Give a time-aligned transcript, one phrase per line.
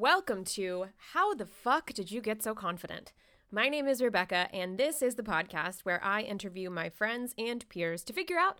[0.00, 3.12] Welcome to How the Fuck Did You Get So Confident?
[3.52, 7.68] My name is Rebecca, and this is the podcast where I interview my friends and
[7.68, 8.58] peers to figure out,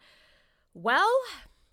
[0.74, 1.10] well,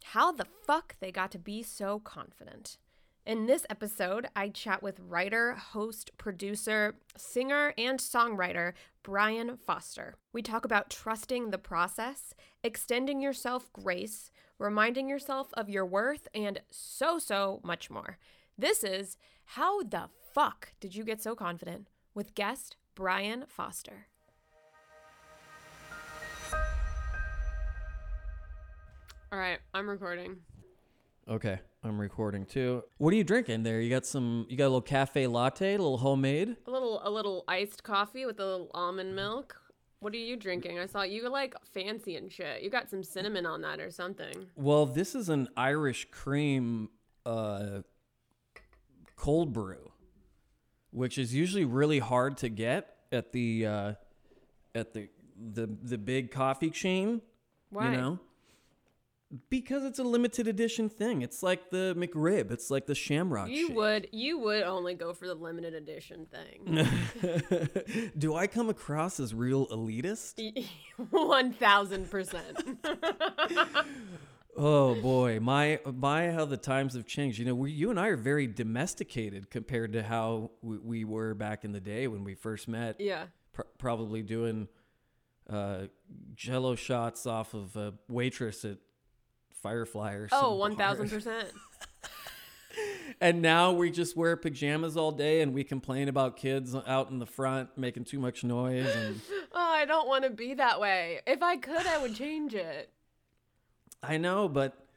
[0.05, 2.77] how the fuck they got to be so confident.
[3.25, 8.71] In this episode, I chat with writer, host, producer, singer, and songwriter
[9.03, 10.15] Brian Foster.
[10.31, 16.61] We talk about trusting the process, extending yourself grace, reminding yourself of your worth, and
[16.71, 18.17] so, so much more.
[18.57, 19.17] This is
[19.51, 21.87] How the Fuck Did You Get So Confident?
[22.13, 24.07] with guest Brian Foster.
[29.31, 30.37] All right, I'm recording.
[31.29, 32.83] Okay, I'm recording too.
[32.97, 33.79] What are you drinking there?
[33.81, 34.47] You got some.
[34.49, 36.57] You got a little cafe latte, a little homemade.
[36.65, 39.55] A little a little iced coffee with a little almond milk.
[39.99, 40.79] What are you drinking?
[40.79, 42.61] I saw you like fancy and shit.
[42.63, 44.47] You got some cinnamon on that or something.
[44.55, 46.89] Well, this is an Irish cream
[47.25, 47.81] uh,
[49.17, 49.91] cold brew,
[50.91, 53.93] which is usually really hard to get at the uh,
[54.73, 57.21] at the the the big coffee chain.
[57.69, 57.91] Why?
[57.91, 58.19] You know,
[59.49, 61.21] because it's a limited edition thing.
[61.21, 62.51] It's like the McRib.
[62.51, 63.49] It's like the Shamrock.
[63.49, 63.75] You shake.
[63.75, 66.87] would you would only go for the limited edition thing.
[68.17, 70.65] Do I come across as real elitist?
[71.09, 72.63] One thousand percent.
[74.57, 77.37] Oh boy, my my how the times have changed.
[77.37, 81.35] You know, we, you and I are very domesticated compared to how we, we were
[81.35, 82.99] back in the day when we first met.
[82.99, 83.25] Yeah.
[83.53, 84.67] Pr- probably doing
[85.47, 85.83] uh,
[86.33, 88.77] Jello shots off of a waitress at
[89.61, 91.49] Firefly or Oh, one thousand percent.
[93.19, 97.17] And now we just wear pajamas all day and we complain about kids out in
[97.17, 99.19] the front making too much noise and
[99.53, 101.21] Oh, I don't want to be that way.
[101.25, 102.91] If I could, I would change it.
[104.03, 104.87] I know, but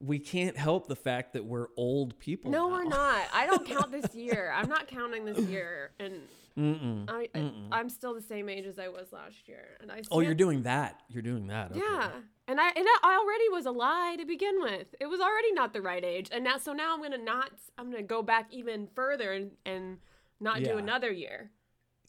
[0.00, 2.50] we can't help the fact that we're old people.
[2.50, 2.74] No, now.
[2.74, 3.22] we're not.
[3.32, 4.52] I don't count this year.
[4.54, 6.14] I'm not counting this year, and
[6.58, 7.04] Mm-mm.
[7.08, 9.76] I, I I'm still the same age as I was last year.
[9.80, 11.00] And I Oh, you're doing that.
[11.08, 11.72] You're doing that.
[11.72, 11.80] Okay.
[11.80, 12.10] Yeah,
[12.48, 14.86] and I and I already was a lie to begin with.
[15.00, 17.50] It was already not the right age, and now so now I'm gonna not.
[17.76, 19.98] I'm gonna go back even further and and
[20.40, 21.50] not do another year.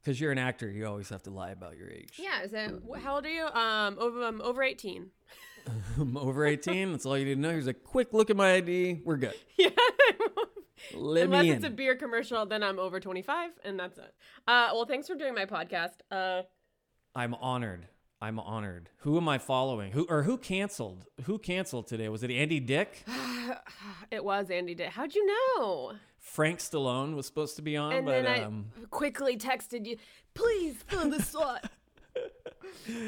[0.02, 2.14] Because you're an actor, you always have to lie about your age.
[2.18, 2.47] Yeah.
[2.50, 3.46] So how old are you?
[3.46, 5.12] Um, over um, over 18.
[5.99, 6.91] I'm over 18.
[6.91, 7.49] That's all you need to know.
[7.49, 9.01] Here's a quick look at my ID.
[9.05, 9.35] We're good.
[9.57, 9.69] Yeah.
[10.95, 14.13] Let Unless it's a beer commercial, then I'm over 25, and that's it.
[14.47, 15.94] Uh, well, thanks for doing my podcast.
[16.09, 16.41] Uh,
[17.16, 17.88] I'm honored.
[18.19, 18.89] I'm honored.
[18.99, 19.91] Who am I following?
[19.91, 21.05] Who or who canceled?
[21.23, 22.09] Who canceled today?
[22.09, 23.03] Was it Andy Dick?
[24.11, 24.89] it was Andy Dick.
[24.89, 25.93] How'd you know?
[26.19, 29.97] Frank Stallone was supposed to be on, And but then I um, quickly texted you,
[30.35, 31.69] please fill the slot.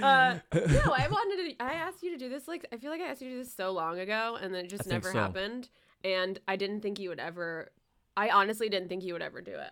[0.01, 1.63] Uh, no, I wanted to.
[1.63, 2.47] I asked you to do this.
[2.47, 4.65] Like, I feel like I asked you to do this so long ago, and then
[4.65, 5.19] it just I never so.
[5.19, 5.69] happened.
[6.03, 7.71] And I didn't think you would ever.
[8.15, 9.71] I honestly didn't think you would ever do it.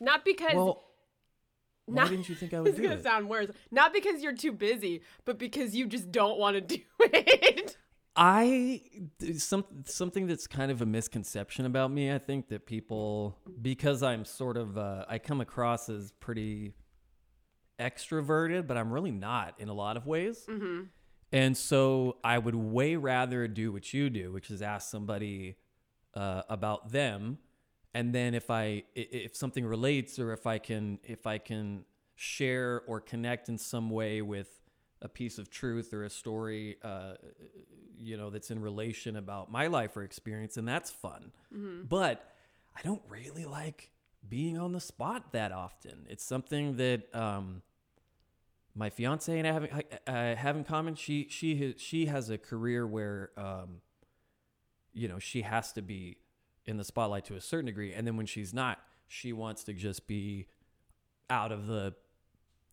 [0.00, 0.54] Not because.
[0.54, 0.84] well,
[1.86, 3.48] why not, didn't you think I It's would do gonna sound worse.
[3.70, 7.76] Not because you're too busy, but because you just don't want to do it.
[8.20, 8.82] I
[9.36, 12.12] some something that's kind of a misconception about me.
[12.12, 16.74] I think that people because I'm sort of uh, I come across as pretty
[17.78, 20.44] extroverted, but I'm really not in a lot of ways.
[20.48, 20.84] mm-hmm.
[21.30, 25.56] And so I would way rather do what you do, which is ask somebody
[26.14, 27.38] uh, about them,
[27.92, 28.64] and then if I
[28.96, 31.84] i- if something relates or if I can if I can
[32.14, 34.60] share or connect in some way with
[35.02, 37.14] a piece of truth or a story, uh,
[37.98, 41.30] you know, that's in relation about my life or experience, and that's fun.
[41.88, 42.34] But
[42.74, 43.90] I don't really like
[44.28, 46.06] being on the spot that often.
[46.08, 47.14] It's something that.
[47.14, 47.62] Um,
[48.78, 49.64] my fiance and I have
[50.06, 50.94] uh, have in common.
[50.94, 53.80] She she has, she has a career where um,
[54.92, 56.18] you know she has to be
[56.64, 58.78] in the spotlight to a certain degree, and then when she's not,
[59.08, 60.46] she wants to just be
[61.28, 61.94] out of the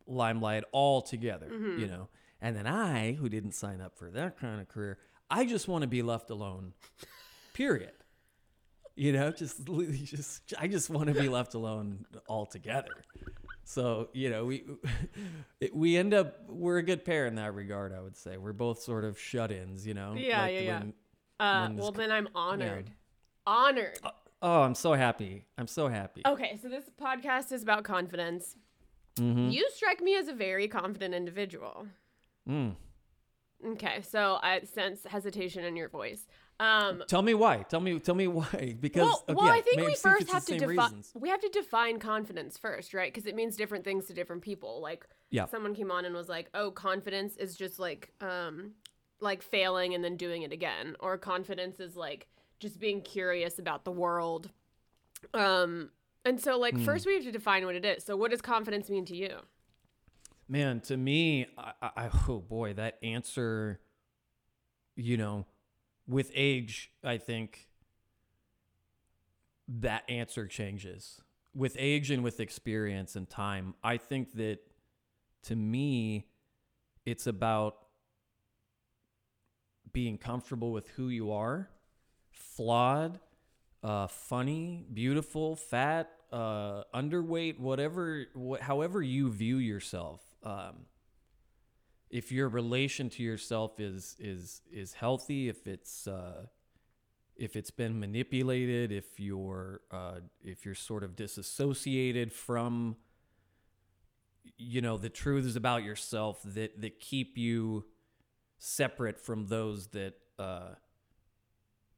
[0.06, 1.48] limelight altogether.
[1.80, 5.00] You know, and then I, who didn't sign up for that kind of career,
[5.30, 6.74] I just want to be left alone.
[7.54, 7.94] Period.
[8.96, 9.66] You know, just
[10.04, 13.04] just I just want to be left alone altogether.
[13.66, 14.64] So you know, we
[15.74, 17.94] we end up we're a good pair in that regard.
[17.94, 19.86] I would say we're both sort of shut-ins.
[19.86, 20.14] You know.
[20.16, 20.84] Yeah, yeah, yeah.
[21.40, 22.92] Uh, well, then I'm honored.
[23.46, 24.00] Honored.
[24.42, 25.46] Oh, I'm so happy.
[25.58, 26.22] I'm so happy.
[26.26, 28.56] Okay, so this podcast is about confidence.
[29.18, 29.52] Mhm.
[29.52, 31.88] You strike me as a very confident individual.
[32.48, 32.76] Mm.
[33.66, 36.28] Okay, so I sense hesitation in your voice.
[36.60, 37.64] Um, Tell me why.
[37.64, 38.00] Tell me.
[38.00, 38.78] Tell me why.
[38.80, 41.04] Because well, okay, well, I think we first have to define.
[41.14, 43.14] We have to define confidence first, right?
[43.14, 44.82] Because it means different things to different people.
[44.82, 45.48] Like, Yeah.
[45.48, 48.76] someone came on and was like, "Oh, confidence is just like, um,
[49.20, 52.28] like failing and then doing it again," or confidence is like
[52.60, 54.52] just being curious about the world
[55.34, 55.92] Um,
[56.24, 56.84] and so, like, Hmm.
[56.84, 58.04] first we have to define what it is.
[58.04, 59.40] So, what does confidence mean to you?
[60.48, 63.80] Man, to me, I, I oh boy, that answer,
[64.96, 65.46] you know,
[66.08, 67.68] with age, I think
[69.68, 71.22] that answer changes.
[71.54, 74.60] With age and with experience and time, I think that
[75.44, 76.28] to me,
[77.06, 77.78] it's about
[79.94, 81.70] being comfortable with who you are,
[82.32, 83.20] flawed,
[83.84, 90.22] uh, funny, beautiful, fat, uh, underweight, whatever, wh- however you view yourself.
[90.44, 90.86] Um,
[92.16, 96.46] if your relation to yourself is is is healthy, if it's uh,
[97.36, 102.96] if it's been manipulated, if you're uh, if you're sort of disassociated from
[104.58, 107.84] you know the truths about yourself that that keep you
[108.60, 110.70] separate from those that uh,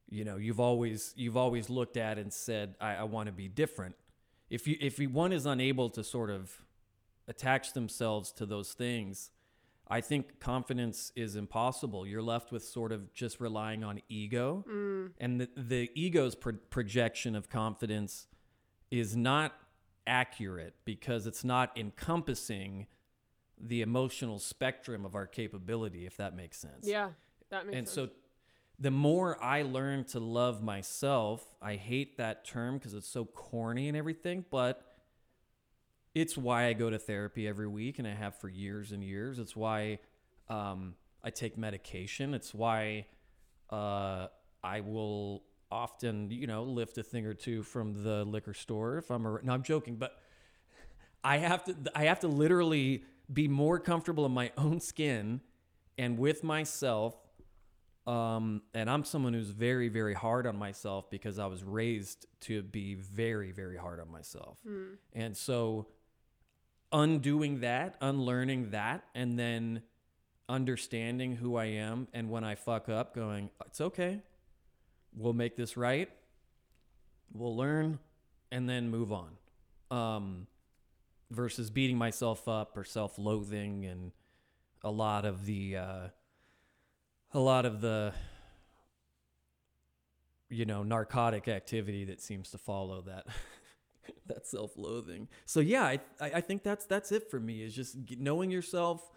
[0.08, 3.46] you know you've always you've always looked at and said I, I want to be
[3.46, 3.94] different.
[4.50, 6.56] If you if one is unable to sort of
[7.28, 9.30] attach themselves to those things,
[9.90, 12.06] I think confidence is impossible.
[12.06, 15.10] You're left with sort of just relying on ego, mm.
[15.18, 18.26] and the the ego's pro- projection of confidence
[18.90, 19.54] is not
[20.06, 22.86] accurate because it's not encompassing
[23.60, 26.86] the emotional spectrum of our capability, if that makes sense.
[26.86, 27.10] Yeah,
[27.50, 27.96] that makes And sense.
[27.98, 28.14] And so
[28.78, 33.88] the more I learn to love myself, I hate that term because it's so corny
[33.88, 34.82] and everything, but
[36.20, 39.38] it's why I go to therapy every week and I have for years and years.
[39.38, 40.00] It's why
[40.48, 42.34] um, I take medication.
[42.34, 43.06] It's why
[43.70, 44.26] uh,
[44.62, 49.10] I will often, you know, lift a thing or two from the liquor store if
[49.10, 50.20] I'm a, no, I'm joking, but
[51.22, 55.40] I have to I have to literally be more comfortable in my own skin
[55.96, 57.14] and with myself
[58.08, 62.62] um, and I'm someone who's very, very hard on myself because I was raised to
[62.62, 64.58] be very, very hard on myself.
[65.12, 65.88] And so
[66.92, 69.82] undoing that, unlearning that, and then
[70.48, 74.20] understanding who I am and when I fuck up, going, it's okay.
[75.14, 76.08] We'll make this right.
[77.32, 77.98] We'll learn
[78.50, 79.30] and then move on.
[79.90, 80.46] Um,
[81.30, 84.12] versus beating myself up or self loathing and
[84.82, 86.08] a lot of the uh,
[87.34, 88.12] a lot of the
[90.48, 93.26] you know narcotic activity that seems to follow that
[94.26, 97.96] that self-loathing so yeah I, I I think that's that's it for me is just
[98.18, 99.10] knowing yourself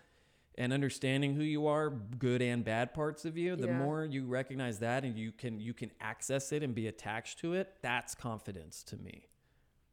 [0.58, 3.78] and understanding who you are good and bad parts of you the Yeah.
[3.78, 7.54] more you recognize that and you can you can access it and be attached to
[7.54, 9.28] it that's confidence to me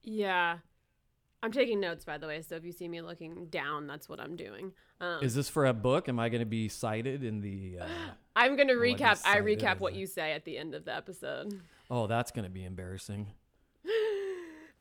[0.03, 0.59] yeah.
[1.43, 2.43] I'm taking notes, by the way.
[2.43, 4.73] So if you see me looking down, that's what I'm doing.
[5.01, 7.87] Um, is this for a book am i going to be cited in the uh,
[8.37, 9.21] I'm going to recap.
[9.25, 11.61] I recap what you say at the end of the episode.
[11.91, 13.29] oh that's going to be embarrassing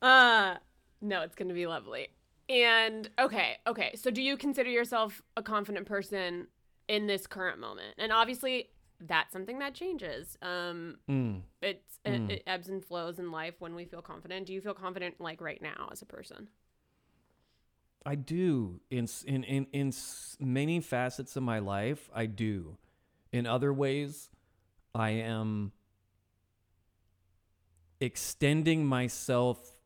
[0.02, 0.56] Uh,
[1.02, 2.08] no, it's going to be lovely.
[2.50, 3.92] And okay, okay.
[3.96, 6.48] So do you consider yourself a confident person
[6.88, 7.96] in this current moment?
[7.98, 10.38] And obviously, that's something that changes.
[10.42, 11.42] Um, mm.
[11.62, 12.30] it's Mm.
[12.30, 14.48] it, it ebbs and flows in life when we feel confident.
[14.48, 16.48] Do you feel confident like right now as a person?
[18.06, 19.94] I do in in in in
[20.40, 22.10] many facets of my life.
[22.14, 22.78] I do.
[23.32, 24.30] In other ways,
[24.96, 25.74] I am
[28.00, 29.77] extending myself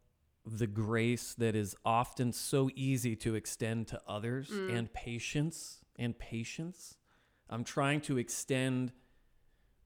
[0.46, 6.98] the grace that is often so easy to extend to others and patience and patience.
[7.50, 8.92] I'm trying to extend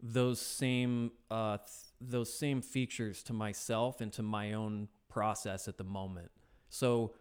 [0.01, 1.67] those same uh, th-
[1.99, 6.31] those same features to myself and to my own process at the moment.
[6.69, 7.13] So,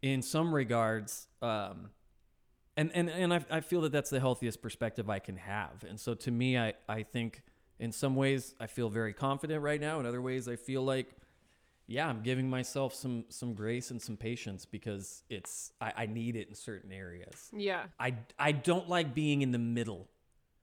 [0.00, 1.90] in some regards, um,
[2.76, 5.84] and and and I, I feel that that's the healthiest perspective I can have.
[5.88, 7.42] And so, to me, I I think
[7.78, 10.00] in some ways I feel very confident right now.
[10.00, 11.14] In other ways, I feel like
[11.92, 16.36] yeah, I'm giving myself some some grace and some patience because it's I, I need
[16.36, 17.50] it in certain areas.
[17.54, 17.82] Yeah.
[18.00, 20.08] I I don't like being in the middle.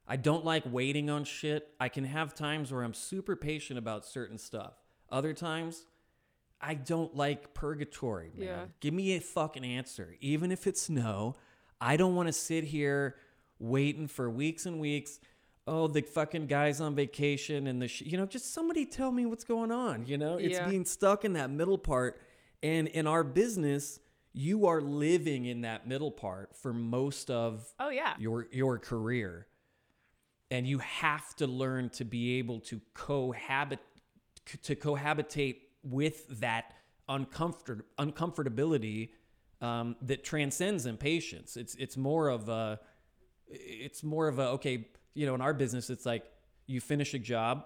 [0.08, 1.70] I don't like waiting on shit.
[1.80, 4.74] I can have times where I'm super patient about certain stuff.
[5.12, 5.86] Other times,
[6.60, 8.48] I don't like purgatory, man.
[8.48, 8.66] Yeah.
[8.80, 10.16] Give me a fucking answer.
[10.22, 11.36] Even if it's no,
[11.80, 13.18] I don't want to sit here
[13.60, 15.20] waiting for weeks and weeks.
[15.72, 19.26] Oh, the fucking guy's on vacation and the sh- you know, just somebody tell me
[19.28, 20.38] what's going on, you know?
[20.38, 20.68] It's Yeah.
[20.68, 22.20] being stuck in that middle part.
[22.64, 24.00] And in our business,
[24.34, 28.16] you are living in that middle part for most of Oh yeah.
[28.20, 29.48] your your career
[30.52, 33.80] and you have to learn to be able to cohabit
[34.64, 36.74] to cohabitate with that
[37.08, 39.10] uncomfort uncomfortability
[39.62, 42.80] um, that transcends impatience it's it's more of a
[43.48, 46.24] it's more of a okay you know in our business it's like
[46.68, 47.66] you finish a job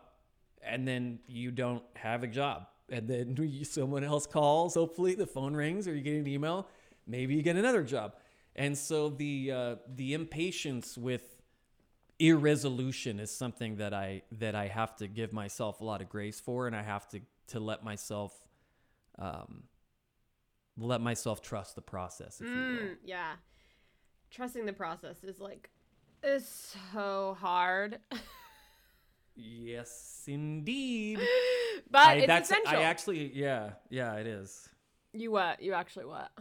[0.62, 4.76] and then you don't have a job and then someone else calls.
[4.76, 6.68] Hopefully, the phone rings, or you get an email.
[7.06, 8.16] Maybe you get another job.
[8.56, 11.42] And so the uh, the impatience with
[12.20, 16.40] irresolution is something that I that I have to give myself a lot of grace
[16.40, 18.34] for, and I have to to let myself
[19.18, 19.64] um,
[20.78, 22.40] let myself trust the process.
[22.44, 23.34] Mm, yeah.
[24.30, 25.70] Trusting the process is like
[26.24, 28.00] is so hard.
[29.36, 31.20] Yes, indeed.
[31.92, 32.78] but I, it's that's essential.
[32.78, 34.70] I actually yeah yeah it is.
[35.14, 35.62] you what?
[35.62, 36.32] You actually what?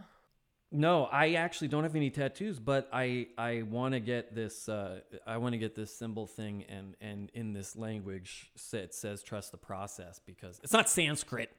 [0.71, 5.01] No, I actually don't have any tattoos, but I I want to get this uh,
[5.25, 9.51] I want to get this symbol thing and and in this language it says trust
[9.51, 11.51] the process because it's not Sanskrit.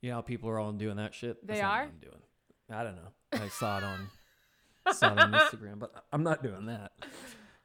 [0.00, 1.46] You know how people are all doing that shit.
[1.46, 1.82] They That's not what are?
[1.82, 2.22] I'm doing.
[2.70, 3.44] I don't know.
[3.44, 4.08] I saw it on
[4.92, 6.92] saw it on Instagram, but I'm not doing that.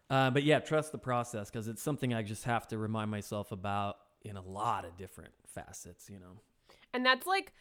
[0.10, 3.52] Uh, but yeah, trust the process because it's something I just have to remind myself
[3.52, 6.10] about in a lot of different facets.
[6.10, 6.40] You know.
[6.94, 7.54] And that's like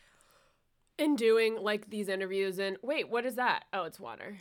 [0.99, 3.64] in doing like these interviews and wait, what is that?
[3.73, 4.38] Oh, it's water.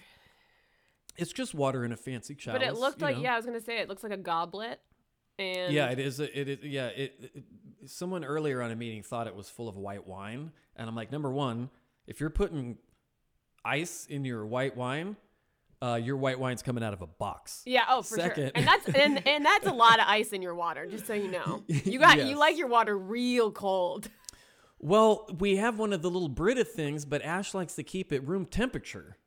[1.15, 2.60] It's just water in a fancy chalice.
[2.60, 3.24] but it looked like know?
[3.24, 4.79] yeah, I was gonna say it looks like a goblet.
[5.39, 6.20] And Yeah, it is.
[6.20, 6.60] a- It is.
[6.63, 7.43] Yeah, it, it.
[7.86, 11.12] Someone earlier on a meeting thought it was full of white wine, and I'm like,
[11.12, 11.70] number one,
[12.08, 12.77] if you're putting
[13.65, 15.15] ice in your white wine,
[15.82, 17.62] uh, your white wine's coming out of a box.
[17.65, 18.51] Yeah, oh for sure.
[18.55, 21.29] And that's and, and that's a lot of ice in your water, just so you
[21.29, 21.63] know.
[21.67, 24.10] You got you like your water real cold.
[24.79, 28.27] Well, we have one of the little Brita things, but Ash likes to keep it
[28.27, 29.17] room temperature.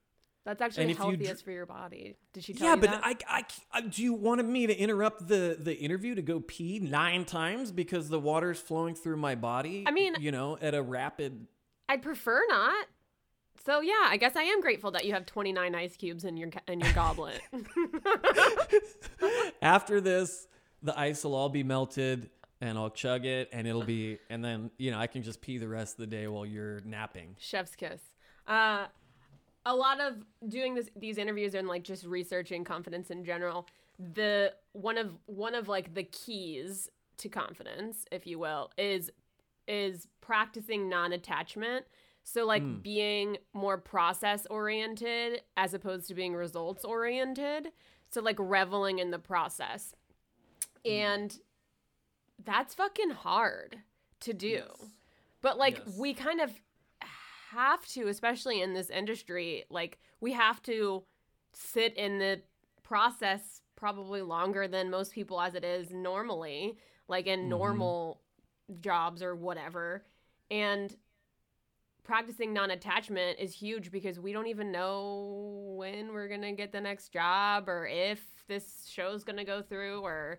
[0.44, 2.16] That's actually if you dr- healthiest for your body.
[2.32, 3.00] Did she tell yeah, you but that?
[3.02, 6.78] I, I, I, do you want me to interrupt the the interview to go pee
[6.78, 9.84] nine times because the water's flowing through my body?
[9.86, 11.48] I mean- you know, at a rapid
[11.88, 12.86] I'd prefer not.
[13.66, 16.50] So yeah, I guess I am grateful that you have 29 ice cubes in your
[16.68, 17.40] in your goblet.
[19.62, 20.46] after this,
[20.84, 22.30] the ice will all be melted
[22.60, 25.58] and I'll chug it and it'll be and then you know I can just pee
[25.58, 27.34] the rest of the day while you're napping.
[27.40, 28.00] Chef's kiss.
[28.46, 28.86] Uh,
[29.64, 30.14] a lot of
[30.48, 33.66] doing this these interviews and like just researching confidence in general.
[34.14, 39.10] The one of one of like the keys to confidence, if you will, is
[39.66, 41.84] is practicing non-attachment.
[42.28, 42.78] So like hmm.
[42.78, 47.68] being more process oriented as opposed to being results oriented.
[48.08, 49.94] So like reveling in the process.
[50.84, 50.92] Hmm.
[50.92, 51.38] And
[52.44, 53.78] that's fucking hard
[54.20, 54.64] to do.
[55.40, 55.96] But like Yes.
[55.96, 56.50] we kind of
[57.52, 61.04] have to, especially in this industry, like we have to
[61.52, 62.42] sit in the
[62.82, 67.50] process probably longer than most people as it is normally, like in mm-hmm.
[67.50, 68.20] normal
[68.80, 70.04] jobs or whatever.
[70.50, 70.92] And
[72.06, 76.80] practicing non-attachment is huge because we don't even know when we're going to get the
[76.80, 80.38] next job or if this show's going to go through or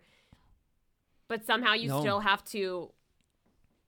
[1.28, 2.00] but somehow you No.
[2.00, 2.90] still have to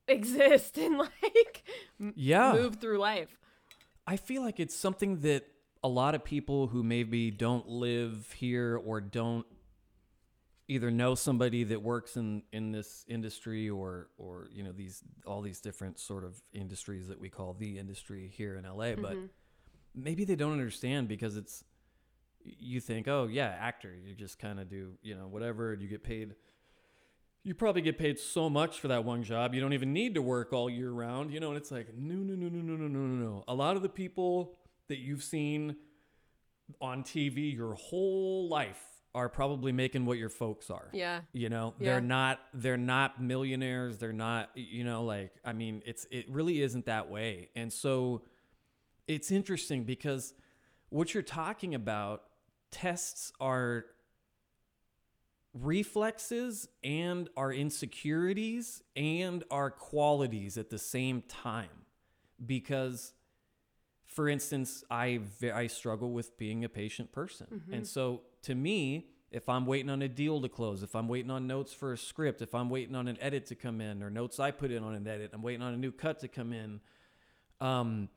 [0.07, 1.63] exist and like
[2.15, 2.53] Yeah.
[2.53, 3.37] move through life.
[4.05, 5.45] I feel like it's something that
[5.83, 9.45] a lot of people who maybe don't live here or don't
[10.69, 15.41] either know somebody that works in in this industry or or you know these all
[15.41, 19.25] these different sort of industries that we call the industry here in LA but mm-hmm.
[19.93, 21.63] maybe they don't understand because it's
[22.45, 26.03] you think oh yeah actor you just kind of do you know whatever you get
[26.03, 26.35] paid
[27.43, 30.21] you probably get paid so much for that one job you don't even need to
[30.21, 32.87] work all year round you know and it's like no no no no no no
[32.87, 33.43] no no no.
[33.47, 34.53] A lot of the people
[34.87, 35.75] that you've seen
[36.79, 40.87] on TV your whole life are probably making what your folks are.
[40.93, 41.21] Yeah.
[41.33, 41.93] you know Yeah.
[41.93, 43.97] they're not they're not millionaires.
[43.97, 47.49] They're not you know like i mean it's it really isn't that way.
[47.55, 48.23] And so
[49.07, 50.33] it's interesting because
[50.89, 52.23] what you're talking about
[52.71, 53.85] tests are
[55.53, 61.85] reflexes and our insecurities and our qualities at the same time.
[62.45, 63.13] Because
[64.07, 65.19] for instance i
[65.53, 67.47] i struggle with being a patient person.
[67.51, 67.73] Mm-hmm.
[67.73, 71.31] And so to me if i'm waiting on a deal to close if i'm waiting
[71.31, 74.09] on notes for a script if i'm waiting on an edit to come in or
[74.09, 76.53] notes i put in on an edit i'm waiting on a new cut to come
[76.53, 76.79] in
[77.61, 78.09] um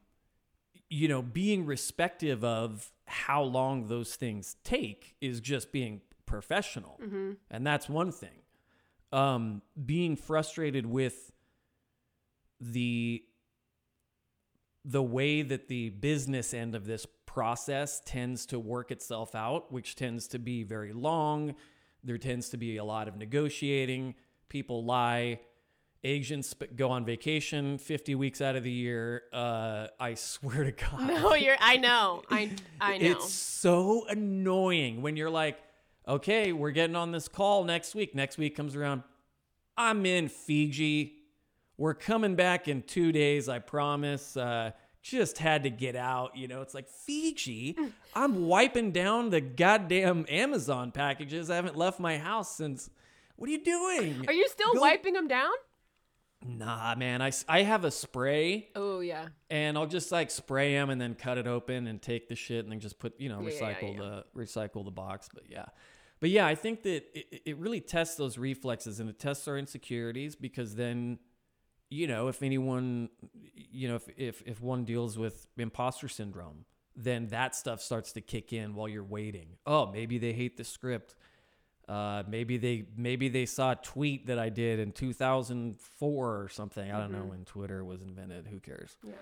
[0.88, 6.98] you know being respective of how long those things take is just being professional.
[7.50, 8.42] And that's one thing.
[9.12, 11.32] Um being frustrated with
[12.60, 13.22] the
[14.84, 19.96] the way that the business end of this process tends to work itself out, which
[19.96, 21.54] tends to be very long.
[22.04, 24.14] There tends to be a lot of negotiating.
[24.48, 25.40] People lie.
[26.04, 29.22] Agents go on vacation 50 weeks out of the year.
[29.32, 31.06] Uh, I swear to God.
[31.06, 32.22] No, you're I know.
[32.28, 33.10] I I know.
[33.12, 35.58] It's so annoying when you're like,
[36.08, 38.14] okay, we're getting on this call next week.
[38.16, 39.04] Next week comes around.
[39.76, 41.14] I'm in Fiji.
[41.78, 44.36] we're coming back in two days, I promise.
[44.36, 44.72] Uh,
[45.02, 46.36] just had to get out.
[46.36, 47.74] You know, it's like Fiji.
[47.74, 47.90] Mm.
[48.14, 51.50] I'm wiping down the goddamn Amazon packages.
[51.50, 52.88] I haven't left my house since.
[53.36, 54.24] What are you doing?
[54.28, 55.50] Are you still Go- wiping them down?
[56.44, 57.22] Nah, man.
[57.22, 59.26] I, I have a spray Oh yeah.
[59.48, 62.64] and I'll just like spray them and then cut it open and take the shit
[62.64, 64.00] and then just put, you know, Yeah, yeah, recycle yeah.
[64.00, 65.28] the recycle the box.
[65.32, 65.66] But yeah.
[66.18, 69.56] But yeah, I think that it, it really tests those reflexes and it tests our
[69.56, 71.18] insecurities because then
[71.92, 73.10] you know, if anyone,
[73.54, 76.64] you know, if, if, if one deals with imposter syndrome,
[76.96, 79.48] then that stuff starts to kick in while you're waiting.
[79.66, 81.14] Oh, maybe they hate the script.
[81.88, 86.90] Uh, maybe they maybe they saw a tweet that I did in 2004 or something.
[86.90, 88.46] I don't know when Twitter was invented.
[88.46, 88.96] Who cares?
[89.02, 89.12] Yeah.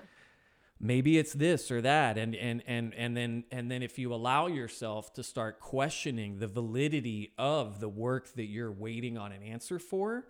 [0.78, 4.46] maybe it's this or that and and and and then and then if you allow
[4.46, 9.78] yourself to start questioning the validity of the work that you're waiting on an answer
[9.78, 10.26] for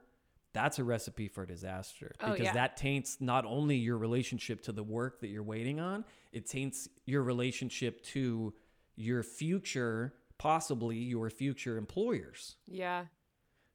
[0.53, 2.53] that's a recipe for disaster Oh, because yeah.
[2.55, 6.89] that taints not only your relationship to the work that you're waiting on it taints
[7.07, 8.53] your relationship to
[8.97, 13.05] your future possibly your future employers Yeah.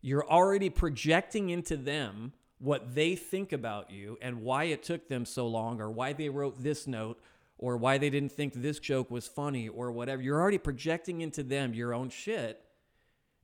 [0.01, 5.25] you're already projecting into them what they think about you and why it took them
[5.25, 7.19] so long or why they wrote this note
[7.57, 10.21] or why they didn't think this joke was funny or whatever.
[10.21, 12.61] You're already projecting into them your own shit.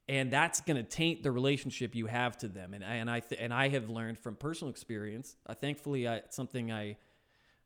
[0.10, 2.74] And that's going to taint the relationship you have to them.
[2.74, 5.36] And I, and I th- and I have learned from personal experience.
[5.46, 6.98] Uh, thankfully, I, it's something I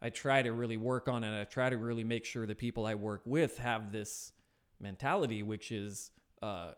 [0.01, 2.85] I try to really work on, and I try to really make sure the people
[2.85, 4.31] I work with have this
[4.79, 6.11] mentality, which is,
[6.41, 6.71] uh,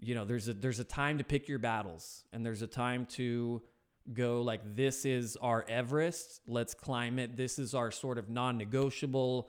[0.00, 3.06] you know, there's a there's a time to pick your battles, and there's a time
[3.12, 3.62] to
[4.12, 7.36] go like this is our Everest, let's climb it.
[7.36, 9.48] This is our sort of non-negotiable,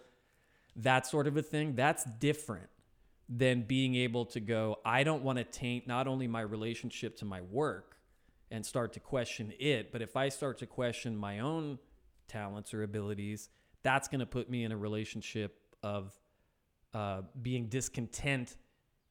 [0.78, 1.76] that sort of a thing.
[1.76, 2.70] That's different
[3.28, 4.78] than being able to go.
[4.86, 7.98] I don't want to taint not only my relationship to my work
[8.52, 11.80] and start to question it, but if I start to question my own
[12.28, 13.50] talents or abilities,
[13.84, 16.14] that's going to put me in a relationship of
[16.94, 18.56] uh, being discontent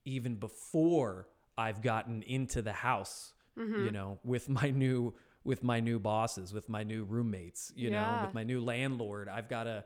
[0.04, 3.84] even before I've gotten into the house, Mm-hmm.
[3.84, 8.20] you know, with my new with my new bosses, with my new roommates, you know,
[8.24, 9.28] with my new landlord.
[9.28, 9.84] I've got a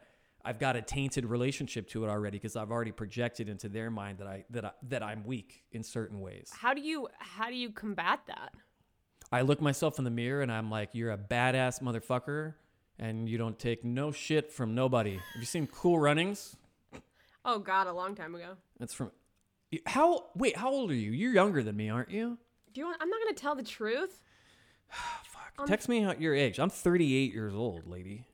[0.49, 4.17] I've got a tainted relationship to it already because I've already projected into their mind
[4.17, 6.51] that I that I, that I'm weak in certain ways.
[6.59, 8.55] How do you how do you combat that?
[9.31, 12.55] I look myself in the mirror and I'm like, "You're a badass motherfucker,
[12.99, 16.57] and you don't take no shit from nobody." Have you seen Cool Runnings?
[17.45, 18.57] Oh God, a long time ago.
[18.79, 19.11] That's from
[19.85, 20.29] how?
[20.35, 21.11] Wait, how old are you?
[21.11, 22.39] You're younger than me, aren't you?
[22.73, 22.97] Do you want?
[23.03, 24.23] I'm not gonna tell the truth.
[25.25, 25.53] Fuck.
[25.59, 26.59] Um, Text me your age.
[26.59, 28.25] I'm 38 years old, lady.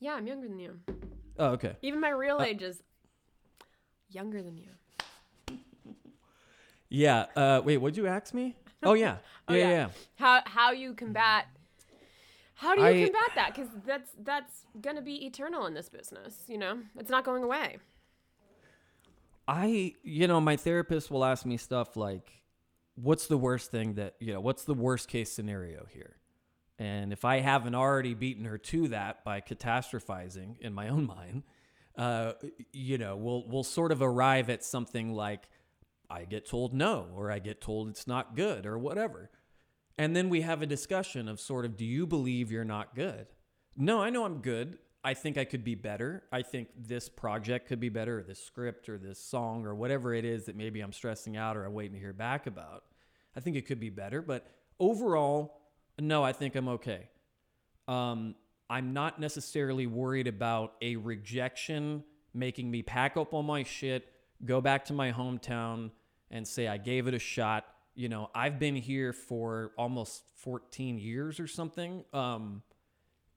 [0.00, 0.80] Yeah, I'm younger than you.
[1.40, 1.74] Oh, okay.
[1.80, 2.82] Even my real age is
[4.10, 5.58] younger than you.
[6.90, 7.26] Yeah.
[7.34, 8.56] Uh, wait, what'd you ask me?
[8.82, 9.16] Oh yeah.
[9.46, 9.68] Oh, yeah, yeah.
[9.68, 9.88] yeah, yeah.
[10.16, 11.44] How how you combat?
[12.54, 13.54] How do you I- combat that?
[13.54, 16.44] Because that's that's gonna be eternal in this business.
[16.48, 17.76] You know, it's not going away.
[19.46, 22.30] I, you know, my therapist will ask me stuff like,
[22.94, 26.16] what's the worst thing that, you know, what's the worst case scenario here?
[26.80, 31.42] And if I haven't already beaten her to that by catastrophizing in my own mind,
[31.98, 32.32] uh,
[32.72, 35.50] you know, we'll, we'll sort of arrive at something like,
[36.08, 39.30] I get told no, or I get told it's not good, or whatever.
[39.98, 43.26] And then we have a discussion of sort of, do you believe you're not good?
[43.76, 44.78] No, I know I'm good.
[45.04, 46.22] I think I could be better.
[46.32, 50.14] I think this project could be better, or this script, or this song, or whatever
[50.14, 52.84] it is that maybe I'm stressing out or I'm waiting to hear back about.
[53.36, 54.46] I think it could be better, but
[54.78, 55.59] overall,
[56.00, 57.08] no, I think I'm okay.
[57.88, 58.34] Um,
[58.68, 64.06] I'm not necessarily worried about a rejection making me pack up all my shit,
[64.44, 65.90] go back to my hometown,
[66.30, 67.64] and say I gave it a shot.
[67.96, 72.04] You know, I've been here for almost 14 years or something.
[72.12, 72.62] Um,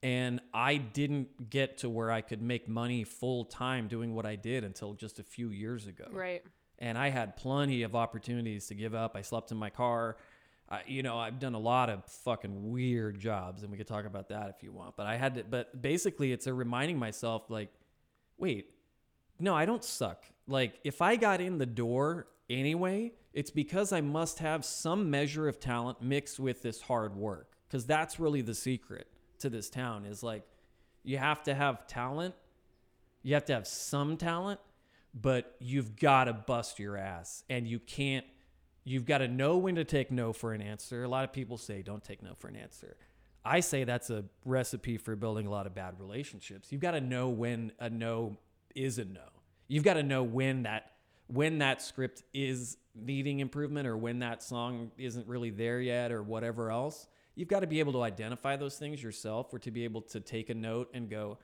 [0.04, 4.36] and I didn't get to where I could make money full time doing what I
[4.36, 6.43] did until just a few years ago Right.
[6.78, 9.15] and I had plenty of opportunities to give up.
[9.15, 10.17] I slept in my car.
[10.73, 14.05] I, you know, I've done a lot of fucking weird jobs, and we could talk
[14.05, 14.95] about that if you want.
[14.95, 15.43] But I had to.
[15.43, 17.69] But basically, it's a reminding myself, like,
[18.38, 18.71] wait,
[19.39, 20.25] no, I don't suck.
[20.47, 25.47] Like, if I got in the door anyway, it's because I must have some measure
[25.47, 27.51] of talent mixed with this hard work.
[27.67, 29.07] Because that's really the secret
[29.39, 30.43] to this town is like,
[31.03, 32.36] you have to have talent
[33.23, 34.59] you have to have some talent,
[35.13, 38.25] but you've got to bust your ass and you can't
[38.84, 41.04] you've got to know when to take no for an answer.
[41.04, 42.98] A lot of people say don't take no for an answer.
[43.46, 46.72] I say that's a recipe for building a lot of bad relationships.
[46.72, 48.38] You've got to know when a no
[48.74, 49.22] is a no.
[49.67, 50.93] You've got to know when that
[51.28, 56.22] when that script is needing improvement or when that song isn't really there yet or
[56.22, 57.08] whatever else.
[57.36, 60.19] you've got to be able to identify those things yourself or to be able to
[60.19, 61.38] take a note and go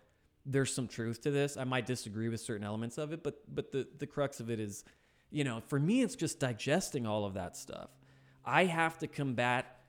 [0.46, 3.72] there's some truth to this i might disagree with certain elements of it but but
[3.72, 4.84] the the crux of it is
[5.32, 7.90] you know for me it's just digesting all of that stuff
[8.46, 9.80] i have to combat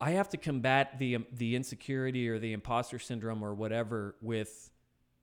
[0.00, 4.70] I have to combat the um, the insecurity or the imposter syndrome or whatever with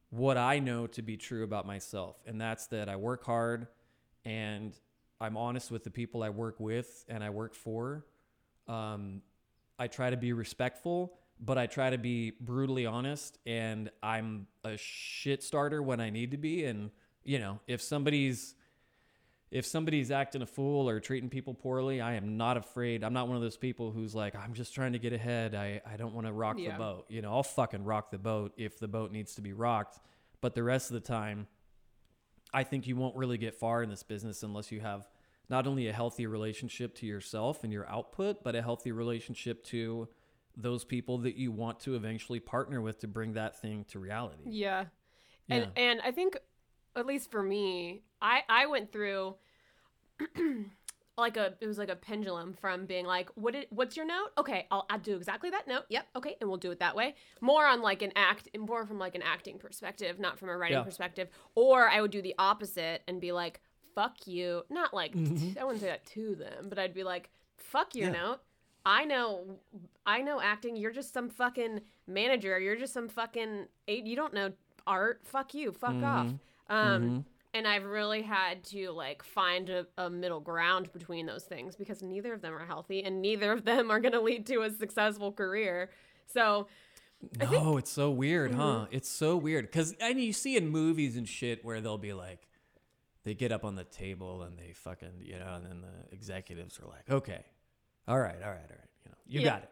[0.09, 3.67] what I know to be true about myself, and that's that I work hard
[4.25, 4.73] and
[5.21, 8.05] I'm honest with the people I work with and I work for.
[8.67, 9.21] Um,
[9.79, 14.77] I try to be respectful, but I try to be brutally honest, and I'm a
[14.77, 16.65] shit starter when I need to be.
[16.65, 16.91] And
[17.23, 18.55] you know, if somebody's
[19.55, 23.05] if somebody's acting a fool or treating people poorly, I am not afraid.
[23.05, 25.55] I'm not one of those people who's like, I'm just trying to get ahead.
[25.55, 26.73] I, I don't want to rock Yeah.
[26.73, 27.05] the boat.
[27.07, 29.97] You know, I'll fucking rock the boat if the boat needs to be rocked.
[30.41, 31.47] But the rest of the time,
[32.53, 35.07] I think you won't really get far in this business unless you have
[35.47, 40.09] not only a healthy relationship to yourself and your output, but a healthy relationship to
[40.57, 44.43] those people that you want to eventually partner with to bring that thing to reality.
[44.47, 44.85] Yeah.
[45.49, 45.81] And Yeah.
[45.81, 46.37] and I think
[46.97, 49.35] at least for me, I I went through
[51.17, 54.29] like a it was like a pendulum from being like what did, what's your note?
[54.37, 55.83] Okay, I'll I'll do exactly that note.
[55.89, 56.05] Yep.
[56.17, 57.15] Okay, and we'll do it that way.
[57.41, 60.77] More on like an act more from like an acting perspective, not from a writing
[60.77, 60.83] Yeah.
[60.83, 61.29] perspective.
[61.55, 63.61] Or I would do the opposite and be like
[63.93, 64.63] fuck you.
[64.69, 68.15] Not like I wouldn't say that to them, but I'd be like fuck your Mm-hmm.
[68.15, 68.21] Yeah.
[68.29, 68.39] note.
[68.87, 69.57] I know,
[70.05, 70.75] I know acting.
[70.75, 72.59] You're just some fucking manager.
[72.59, 73.65] You're just some fucking.
[73.87, 74.51] You don't know
[74.85, 75.21] art.
[75.23, 75.71] Fuck you.
[75.71, 76.27] Fuck off.
[76.69, 81.75] Um, and I've really had to like find a, a middle ground between those things
[81.75, 84.61] because neither of them are healthy and neither of them are going to lead to
[84.61, 85.89] a successful career.
[86.33, 86.67] So
[87.39, 88.59] No, it's so weird, Mm-hmm.
[88.59, 88.85] huh?
[88.91, 92.47] It's so weird because and you see in movies and shit where they'll be like,
[93.23, 96.79] they get up on the table and they fucking, you know, and then the executives
[96.79, 97.43] are like, okay,
[98.07, 99.45] all right, all right, all right, you know, you Yeah.
[99.49, 99.69] got it,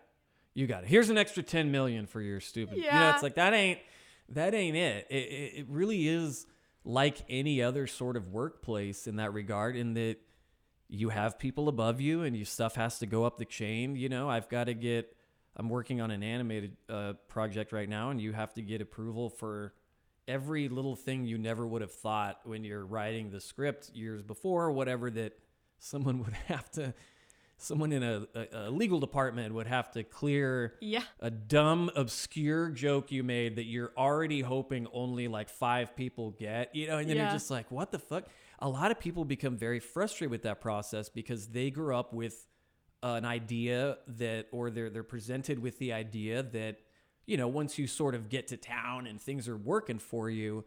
[0.56, 0.89] you got it.
[0.89, 2.78] Here's an extra ten million for your stupid.
[2.78, 3.10] You know, Yeah.
[3.12, 3.80] it's like that ain't
[4.30, 5.06] that ain't it.
[5.10, 5.54] It, it.
[5.60, 6.48] it really is
[6.86, 10.17] like any other sort of workplace in that regard, in that
[10.89, 13.96] you have people above you and your stuff has to go up the chain.
[13.96, 15.15] You know, I've got to get.
[15.56, 19.30] I'm working on an animated uh, project right now, and you have to get approval
[19.30, 19.74] for
[20.28, 24.72] every little thing you never would have thought when you're writing the script years before,
[24.72, 25.38] whatever that
[25.80, 26.93] someone would have to,
[27.63, 32.69] someone in a, a, a legal department would have to clear yeah, a dumb, obscure
[32.69, 37.10] joke you made that you're already hoping only like five people get, you know, and
[37.10, 37.23] then Yeah.
[37.23, 38.26] you're just like, what the fuck?
[38.60, 42.47] A lot of people become very frustrated with that process because they grew up with
[43.02, 46.78] an idea that, or they're they're presented with the idea that,
[47.26, 50.63] you know, once you sort of get to town and things are working for you,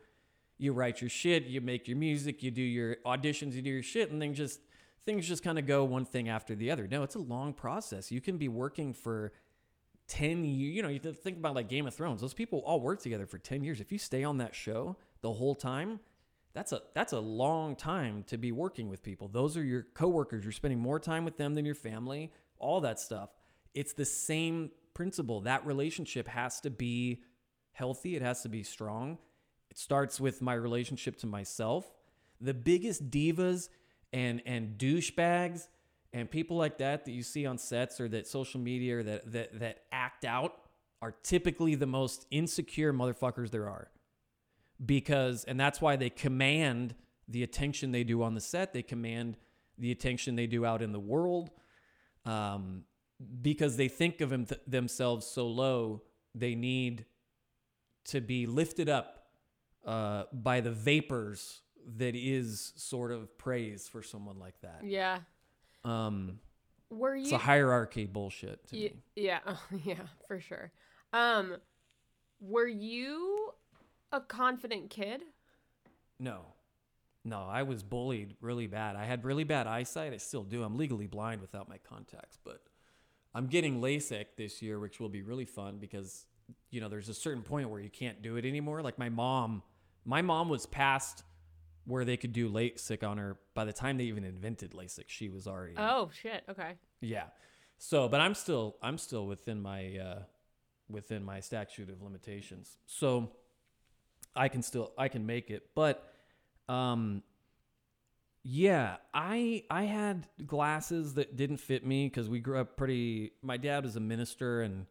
[0.59, 3.83] you write your shit, you make your music, you do your auditions, you do your
[3.83, 4.61] shit, and then just
[5.07, 6.87] things just kind of go one thing after the other.
[6.87, 8.13] No, it's a long process.
[8.13, 9.33] You can be working for
[10.09, 10.75] 10 years.
[10.75, 12.21] You know, you think about like Game of Thrones.
[12.21, 13.81] Those people all work together for 10 years.
[13.81, 16.01] If you stay on that show the whole time,
[16.53, 19.29] that's a that's a long time to be working with people.
[19.29, 20.43] Those are your coworkers.
[20.43, 23.31] You're spending more time with them than your family, all that stuff.
[23.75, 25.43] It's the same principle.
[25.43, 27.23] That relationship has to be
[27.73, 29.19] healthy, it has to be strong.
[29.71, 31.85] It starts with my relationship to myself.
[32.41, 33.69] The biggest divas
[34.13, 35.69] and and douchebags
[36.13, 39.33] and people like that that you see on sets or that social media or that
[39.33, 40.55] that that act out
[41.03, 43.91] are typically the most insecure motherfuckers there are.
[44.85, 46.95] Because and that's why they command
[47.29, 48.73] the attention they do on the set.
[48.73, 49.37] They command
[49.79, 51.51] the attention they do out in the world.
[52.25, 52.85] Um,
[53.41, 56.03] because they think of them themselves so low,
[56.35, 57.07] they need
[58.07, 59.27] to be lifted up
[59.87, 61.61] uh, by the vapors
[61.97, 64.81] that is sort of praise for someone like that.
[64.85, 65.19] yeah.
[65.85, 66.41] Um,
[66.91, 67.23] Were you?
[67.23, 68.93] it's a hierarchy bullshit to Y- me.
[69.15, 69.39] yeah,
[69.85, 69.95] yeah,
[70.27, 70.73] for sure.
[71.13, 71.57] Um,
[72.41, 73.53] were you
[74.13, 75.23] a confident kid?
[76.19, 76.41] No,
[77.25, 78.97] no, I was bullied really bad.
[78.97, 80.13] I had really bad eyesight.
[80.13, 80.63] I still do.
[80.65, 82.63] I'm legally blind without my contacts, but
[83.35, 86.27] I'm getting LASIK this year, which will be really fun because
[86.71, 88.83] you know there's a certain point where you can't do it anymore.
[88.83, 89.63] Like my mom,
[90.05, 91.23] my mom was past
[91.87, 95.05] where they could do LASIK on her by the time they even invented LASIK.
[95.07, 96.43] She was already Oh shit.
[96.49, 96.73] Okay.
[97.01, 97.27] Yeah.
[97.79, 100.23] So, but I'm still I'm still within my uh
[100.89, 102.77] within my statute of limitations.
[102.87, 103.31] So
[104.35, 106.13] I can still I can make it, but
[106.69, 107.23] um
[108.43, 113.57] yeah, I I had glasses that didn't fit me cuz we grew up pretty my
[113.57, 114.87] dad was a minister and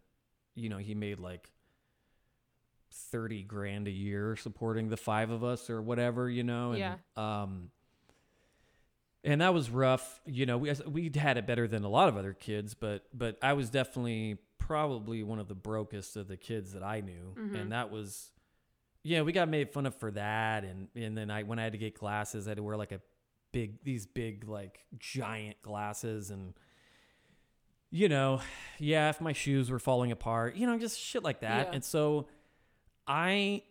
[0.56, 1.52] you know, he made like
[3.12, 6.96] 30 grand a year supporting the five of us or whatever, you know, and Yeah.
[7.18, 7.70] um
[9.24, 10.22] and that was rough.
[10.26, 13.38] You know, we we had it better than a lot of other kids, but but
[13.42, 17.56] I was definitely probably one of the brokest of the kids that I knew, Mm-hmm.
[17.56, 18.32] and that was,
[19.04, 21.72] yeah, we got made fun of for that, and and then I when I had
[21.74, 23.02] to get glasses, I had to wear like a
[23.52, 26.54] big these big like giant glasses and.
[27.92, 28.42] You know,
[28.78, 31.68] yeah, if my shoes were falling apart, you know, just shit like that.
[31.68, 31.74] Yeah.
[31.76, 32.28] And so
[33.08, 33.64] I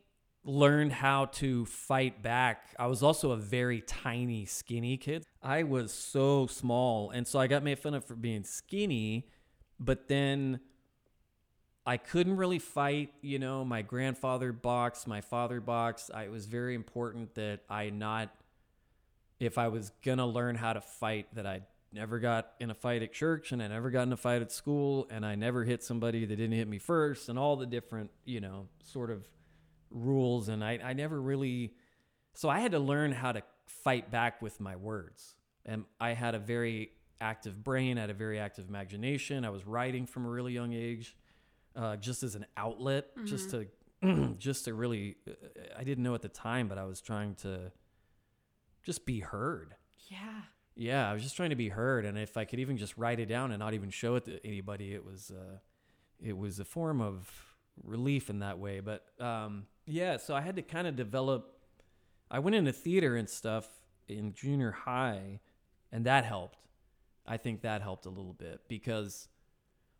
[0.45, 2.75] learned how to fight back.
[2.79, 5.25] I was also a very tiny, skinny kid.
[5.43, 7.11] I was so small.
[7.11, 9.29] And so I got made fun of for being skinny,
[9.81, 10.61] but then
[11.87, 13.13] I couldn't really fight.
[13.23, 16.11] You know, my grandfather boxed, my father boxed.
[16.13, 18.31] I, it was very important that I not,
[19.41, 21.63] if I was going to learn how to fight, that I
[21.95, 24.51] never got in a fight at church and I never got in a fight at
[24.51, 28.11] school and I never hit somebody that didn't hit me first and all the different,
[28.25, 29.27] you know, sort of
[29.91, 31.75] rules and I, I never really
[32.35, 35.37] so I had to learn how to fight back with my words.
[35.65, 39.45] And I had a very active brain, I had a very active imagination.
[39.45, 41.17] I was writing from a really young age,
[41.77, 43.67] uh, just as an outlet, just to
[44.39, 45.17] just to really
[45.79, 47.73] I didn't know at the time, but I was trying to
[48.83, 49.77] just be heard.
[50.09, 50.43] Yeah.
[50.77, 53.21] Yeah, I was just trying to be heard, and if I could even just write
[53.21, 55.59] it down and not even show it to anybody, it was uh,
[56.21, 57.31] it was a form of
[57.83, 58.81] relief in that way.
[58.81, 61.59] But um, yeah, so I had to kind of develop.
[62.31, 63.69] I went into theater and stuff
[64.09, 65.41] in junior high,
[65.93, 66.59] and that helped.
[67.27, 69.29] I think that helped a little bit because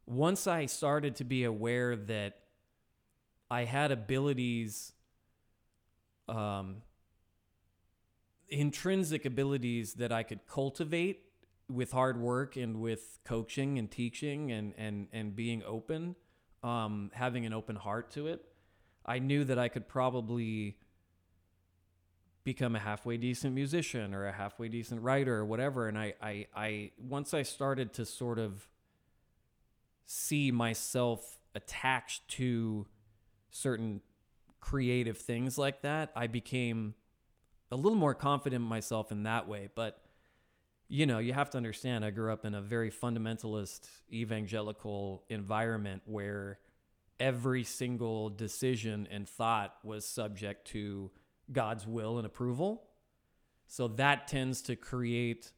[0.07, 2.39] once I started to be aware that
[3.51, 4.93] I had abilities,
[6.29, 6.83] um,
[8.49, 11.23] intrinsic abilities that I could cultivate
[11.69, 16.17] with hard work and with coaching and teaching and and and being open,
[16.63, 18.45] um, having an open heart to it,
[19.05, 20.79] I knew that I could probably
[22.45, 25.89] become a halfway decent musician or a halfway decent writer or whatever.
[25.89, 28.69] And I I, I once I started to sort of
[30.07, 32.87] see myself attached to
[33.51, 34.03] certain
[34.61, 36.95] creative things like that, I became
[37.75, 39.69] a little more confident in myself in that way.
[39.75, 40.01] But
[40.89, 46.03] you know, you have to understand I grew up in a very fundamentalist evangelical environment
[46.05, 46.61] where
[47.19, 51.11] every single decision and thought was subject to
[51.51, 52.85] God's will and approval.
[53.67, 55.51] So that tends to create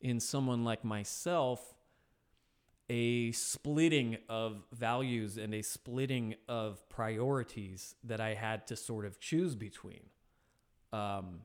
[0.00, 1.76] in someone like myself
[2.90, 9.20] a splitting of values and a splitting of priorities that I had to sort of
[9.20, 10.10] choose between.
[10.94, 11.40] Um,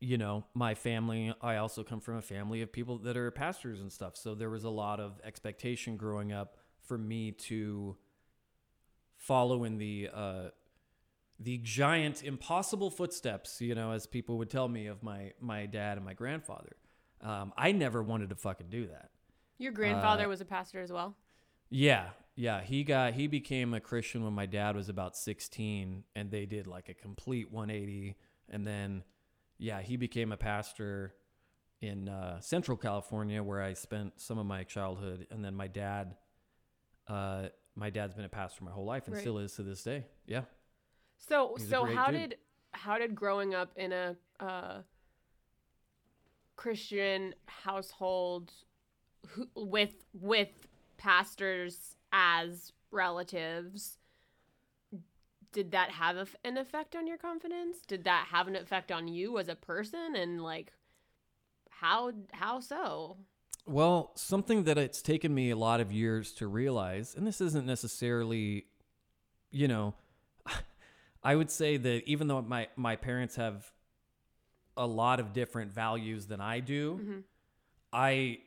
[0.00, 3.80] you know, my family, I also come from a family of people that are pastors
[3.80, 4.16] and stuff.
[4.16, 7.96] So there was a lot of expectation growing up for me to
[9.16, 10.48] follow in the uh,
[11.38, 15.98] the giant impossible footsteps, you know, as people would tell me of my my dad
[15.98, 16.76] and my grandfather.
[17.20, 19.10] Um, I never wanted to fucking do that.
[19.58, 21.14] Your grandfather Uh, was a pastor as well.
[21.70, 22.60] Yeah, yeah.
[22.62, 26.66] He got he became a Christian when my dad was about sixteen, and they did
[26.66, 28.16] like a complete one eighty.
[28.48, 29.04] And then,
[29.58, 31.14] yeah, he became a pastor
[31.80, 35.26] in uh, Central California, where I spent some of my childhood.
[35.30, 36.16] And then my dad,
[37.08, 39.20] uh, my dad's been a pastor my whole life, and Right.
[39.20, 40.06] still is to this day.
[40.26, 40.42] Yeah.
[41.16, 42.30] So He's so how dude.
[42.30, 42.38] did
[42.72, 44.82] how did growing up in a uh,
[46.56, 48.52] Christian household
[49.28, 50.50] who, with with
[50.98, 53.98] pastors as relatives
[55.52, 57.78] did that have an effect on your confidence?
[57.86, 60.72] Did that have an effect on you as a person and like
[61.68, 63.18] how how so?
[63.66, 67.64] Well, something that it's taken me a lot of years to realize, and this isn't
[67.64, 68.64] necessarily,
[69.50, 69.94] you know,
[71.22, 73.70] I would say that even though my my parents have
[74.76, 77.18] a lot of different values than I do, mm-hmm.
[77.92, 78.38] I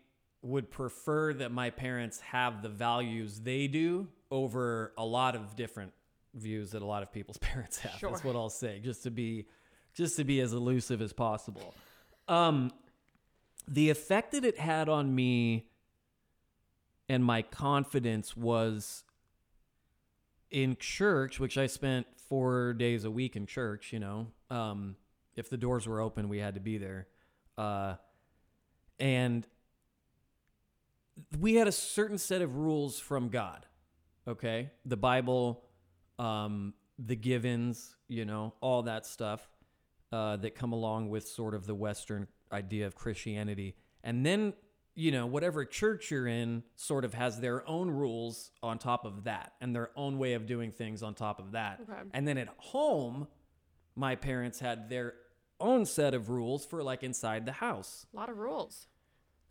[0.45, 5.91] would prefer that my parents have the values they do over a lot of different
[6.35, 7.99] views that a lot of people's parents have.
[7.99, 8.11] Sure.
[8.11, 9.47] That's what I'll say, just to be
[9.93, 11.73] just to be as elusive as possible.
[12.27, 12.71] Um,
[13.67, 15.67] the effect that it had on me
[17.07, 19.03] and my confidence was
[20.51, 24.27] in church, which I spent four days a week in church, you know.
[24.49, 24.97] Um,
[25.35, 27.07] if the doors were open, we had to be there.
[27.57, 27.95] Uh,
[28.99, 29.47] and
[31.39, 33.65] we had a certain set of rules from God,
[34.27, 34.71] okay?
[34.85, 35.63] The Bible,
[36.19, 39.47] um, the givens, you know, all that stuff
[40.11, 43.75] uh, that come along with sort of the Western idea of Christianity.
[44.03, 44.53] And then,
[44.93, 49.23] you know, whatever church you're in sort of has their own rules on top of
[49.25, 51.81] that and their own way of doing things on top of that.
[51.81, 52.01] Okay.
[52.13, 53.27] And then at home,
[53.95, 55.15] my parents had their
[55.59, 58.05] own set of rules for like inside the house.
[58.13, 58.87] A lot of rules.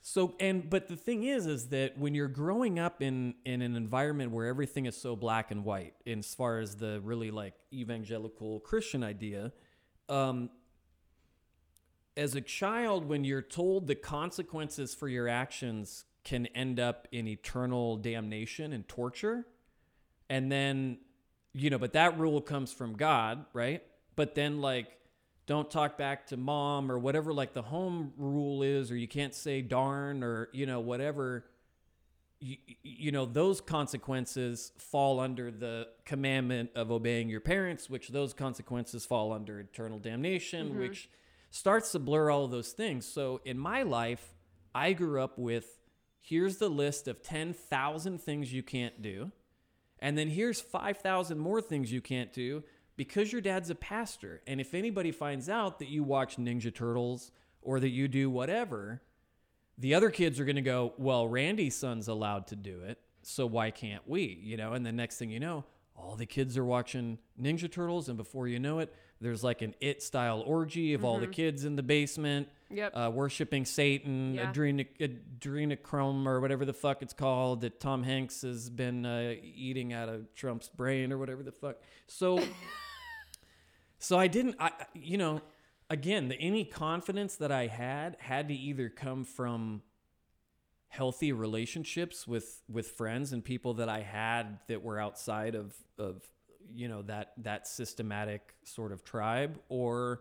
[0.07, 3.75] So and but the thing is is that when you're growing up in in an
[3.75, 7.55] environment where everything is so black and white in as far as the really like
[7.73, 9.51] evangelical Christian idea,
[10.11, 10.51] um
[12.19, 17.27] as a child when you're told the consequences for your actions can end up in
[17.27, 19.47] eternal damnation and torture
[20.29, 20.99] and then
[21.55, 23.83] you know but that rule comes from God, right?
[24.17, 24.99] But then like
[25.47, 29.35] don't talk back to mom or whatever like the home rule is or you can't
[29.35, 31.45] say darn or you know whatever
[32.41, 38.33] you, you know those consequences fall under the commandment of obeying your parents which those
[38.33, 40.81] consequences fall under eternal damnation mm-hmm.
[40.81, 41.11] which
[41.51, 43.07] starts to blur all of those things.
[43.07, 44.35] So in my life
[44.75, 45.79] i grew up with
[46.19, 49.31] here's the list of 10,000 things you can't do
[50.01, 52.65] and then here's 5,000 more things you can't do
[52.97, 54.43] because your dad's a pastor.
[54.47, 57.31] And if anybody finds out that you watch Ninja Turtles
[57.63, 59.03] or that you do whatever,
[59.79, 62.99] the other kids are going to go, well, Randy's son's allowed to do it.
[63.23, 64.39] So why can't we?
[64.43, 65.65] You know, and the next thing you know,
[65.97, 68.09] all the kids are watching Ninja Turtles.
[68.09, 71.33] And before you know it, there's like an it style orgy of all the mm-hmm.
[71.33, 72.49] kids in the basement.
[72.75, 72.93] Yep.
[72.97, 74.53] Uh, worshiping Satan, Yeah.
[74.53, 79.93] adrena- adrenochrome, or whatever the fuck it's called, that Tom Hanks has been uh, eating
[79.93, 81.77] out of Trump's brain, or whatever the fuck.
[82.07, 82.43] So,
[83.99, 85.41] so I didn't, I- you know,
[85.91, 89.83] again, the, any confidence that I had had to either come from
[90.89, 96.23] healthy relationships with with friends and people that I had that were outside of of
[96.73, 100.21] you know that that systematic sort of tribe or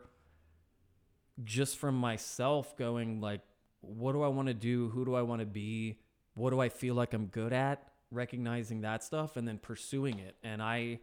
[1.44, 3.42] just from myself going like
[3.82, 5.98] what do I want to do who do I want to be
[6.36, 10.36] what do I feel like I'm good at recognizing that stuff and then pursuing it
[10.44, 11.00] and I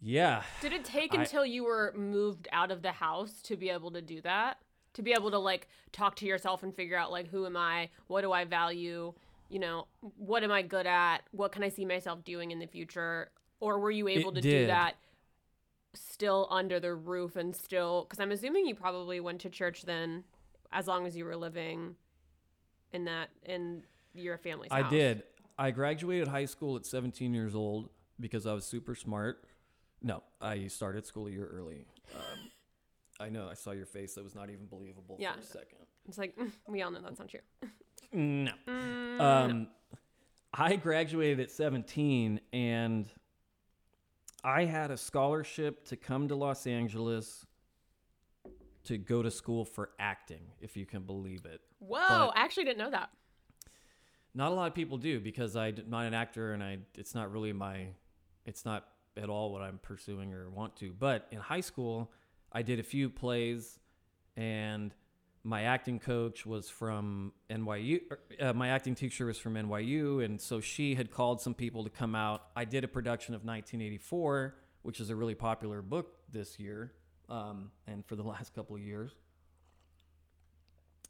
[0.00, 3.70] yeah Did it take I- until you were moved out of the house to be
[3.70, 4.58] able to do that?
[4.94, 7.90] To be able to like talk to yourself and figure out like who am I?
[8.08, 9.12] What do I value?
[9.48, 9.86] You know,
[10.16, 11.18] what am I good at?
[11.30, 13.30] What can I see myself doing in the future?
[13.60, 14.96] Or were you able to do that
[15.94, 20.24] still under the roof and still cuz I'm assuming you probably went to church then
[20.72, 21.96] as long as you were living
[22.92, 23.82] in that in
[24.14, 24.90] your family's I house.
[24.90, 25.22] did.
[25.58, 29.44] I graduated high school at 17 years old because I was super smart.
[30.02, 31.86] No, I started school a year early.
[32.14, 32.50] Um,
[33.20, 33.48] I know.
[33.50, 34.14] I saw your face.
[34.14, 35.34] That was not even believable Yeah.
[35.34, 35.78] for a second.
[36.08, 37.40] It's like mm, we all know that's not true.
[38.12, 38.52] No.
[38.66, 39.68] Mm, Um,
[40.54, 43.08] I graduated at 17 and
[44.42, 47.46] I had a scholarship to come to Los Angeles
[48.84, 51.60] to go to school for acting, if you can believe it.
[51.78, 53.10] Whoa, But- I actually didn't know that.
[54.32, 57.32] Not a lot of people do because I'm not an actor and I it's not
[57.32, 57.88] really my
[58.46, 60.92] it's not at all what I'm pursuing or want to.
[60.92, 62.12] But in high school,
[62.52, 63.80] I did a few plays
[64.36, 64.94] and
[65.42, 68.00] my acting coach was from NYU.
[68.38, 71.90] Uh, my acting teacher was from NYU, and so she had called some people to
[71.90, 72.44] come out.
[72.54, 76.92] I did a production of 1984, which is a really popular book this year,
[77.28, 79.12] um, and for the last couple of years.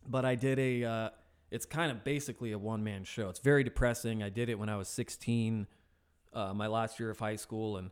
[0.07, 0.85] But I did a.
[0.85, 1.11] Uh,
[1.51, 3.29] it's kind of basically a one man show.
[3.29, 4.23] It's very depressing.
[4.23, 5.67] I did it when I was 16,
[6.33, 7.91] uh, my last year of high school, and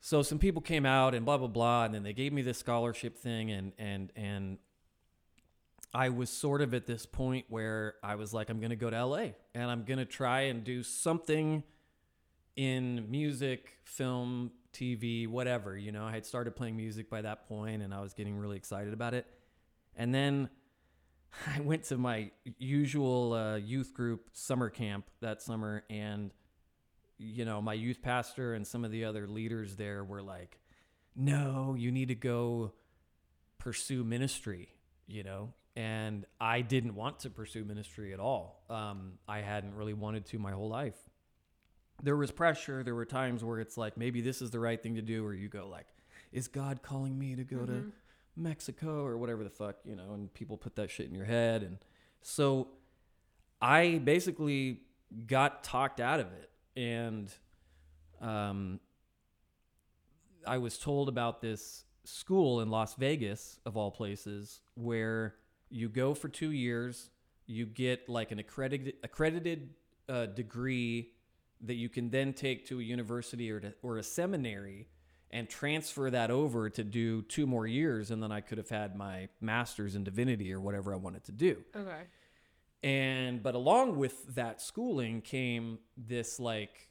[0.00, 2.58] so some people came out and blah blah blah, and then they gave me this
[2.58, 4.58] scholarship thing, and and and
[5.94, 9.06] I was sort of at this point where I was like, I'm gonna go to
[9.06, 11.62] LA and I'm gonna try and do something
[12.56, 15.76] in music, film, TV, whatever.
[15.76, 18.56] You know, I had started playing music by that point, and I was getting really
[18.56, 19.26] excited about it,
[19.96, 20.50] and then.
[21.56, 26.30] I went to my usual uh, youth group summer camp that summer, and
[27.18, 30.60] you know, my youth pastor and some of the other leaders there were like,
[31.16, 32.72] "No, you need to go
[33.58, 34.68] pursue ministry,"
[35.08, 35.52] you know.
[35.76, 38.62] And I didn't want to pursue ministry at all.
[38.70, 40.96] Um, I hadn't really wanted to my whole life.
[42.02, 42.82] There was pressure.
[42.84, 45.34] There were times where it's like, maybe this is the right thing to do, or
[45.34, 45.86] you go like,
[46.32, 47.92] "Is God calling me to go to
[48.36, 51.62] Mexico or whatever the fuck, you know?" And people put that shit in your head,
[51.62, 51.78] and
[52.20, 52.68] so
[53.62, 54.80] I basically
[55.26, 57.32] got talked out of it, and
[58.20, 58.80] um,
[60.46, 65.36] I was told about this school in Las Vegas, of all places, where
[65.70, 67.10] you go for two years,
[67.46, 69.70] you get like an accredited accredited
[70.08, 71.10] uh, degree
[71.60, 74.88] that you can then take to a university or to, or a seminary
[75.30, 78.94] and transfer that over to do two more years, and then I could have had
[78.94, 81.56] my master's in divinity or whatever I wanted to do.
[81.74, 82.02] Okay.
[82.84, 86.88] And but along with that schooling came this like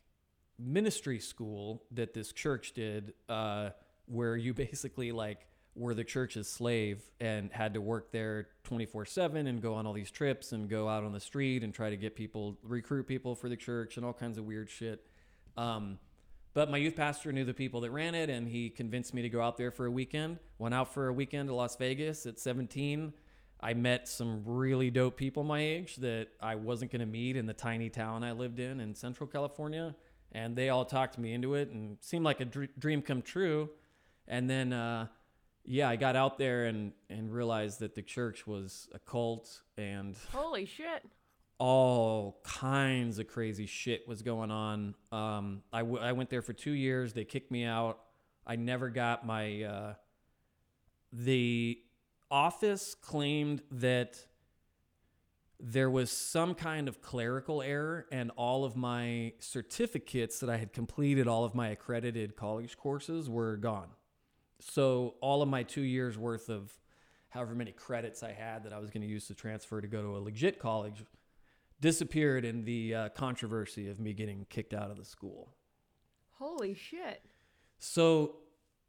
[0.60, 3.70] ministry school that this church did, uh,
[4.08, 9.48] where you basically like were the church's slave and had to work there 24 7
[9.48, 11.98] and go on all these trips and go out on the street and try to
[11.98, 15.06] get people, recruit people for the church and all kinds of weird shit.
[15.58, 15.98] Um,
[16.54, 19.30] but my youth pastor knew the people that ran it and he convinced me to
[19.30, 20.38] go out there for a weekend.
[20.60, 23.14] Went out for a weekend to Las Vegas at 17.
[23.60, 27.48] I met some really dope people my age that I wasn't going to meet in
[27.48, 29.96] the tiny town I lived in in Central California.
[30.32, 33.70] And they all talked me into it and seemed like a dr- dream come true.
[34.28, 35.08] And then, uh,
[35.66, 40.16] yeah, I got out there and, and realized that the church was a cult and
[40.32, 41.04] Holy shit.
[41.58, 44.96] all kinds of crazy shit was going on.
[45.12, 47.14] Um, I, w- I went there for two years.
[47.14, 48.00] They kicked me out.
[48.46, 49.64] I never got my.
[49.64, 49.94] Uh,
[51.14, 51.80] the
[52.30, 54.18] office claimed that
[55.60, 60.74] there was some kind of clerical error, and all of my certificates that I had
[60.74, 63.88] completed, all of my accredited college courses were gone.
[64.72, 66.72] So all of my two years worth of
[67.30, 70.02] however many credits I had that I was going to use to transfer to go
[70.02, 71.04] to a legit college
[71.82, 75.54] disappeared in the uh, controversy of me getting kicked out of the school.
[76.40, 77.22] Holy shit.
[77.80, 78.38] So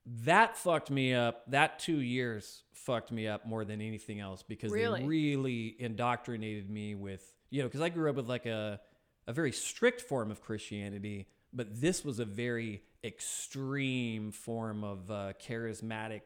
[0.06, 1.42] that fucked me up.
[1.50, 5.00] That two years fucked me up more than anything else because Really?
[5.00, 8.80] they really indoctrinated me with, you know, because I grew up with like a,
[9.26, 15.32] a very strict form of Christianity, but this was a very extreme form of uh,
[15.40, 16.22] charismatic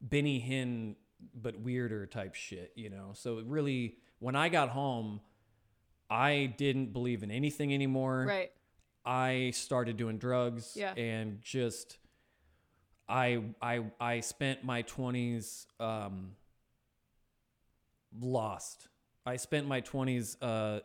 [0.00, 0.94] Benny Hinn,
[1.34, 3.10] but weirder type shit, you know?
[3.14, 5.20] So it really, when I got home,
[6.08, 8.24] I didn't believe in anything anymore.
[8.28, 8.52] Right.
[9.04, 10.92] I started doing drugs Yeah.
[10.94, 11.98] and just
[13.08, 16.32] I I I spent my 20s um
[18.20, 18.88] lost.
[19.24, 20.80] I spent my 20s uh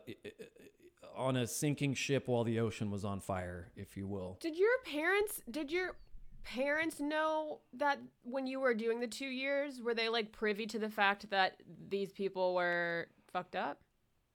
[1.16, 4.38] on a sinking ship while the ocean was on fire, if you will.
[4.40, 5.96] Did your parents did your
[6.44, 10.78] parents know that when you were doing the 2 years were they like privy to
[10.78, 13.80] the fact that these people were fucked up?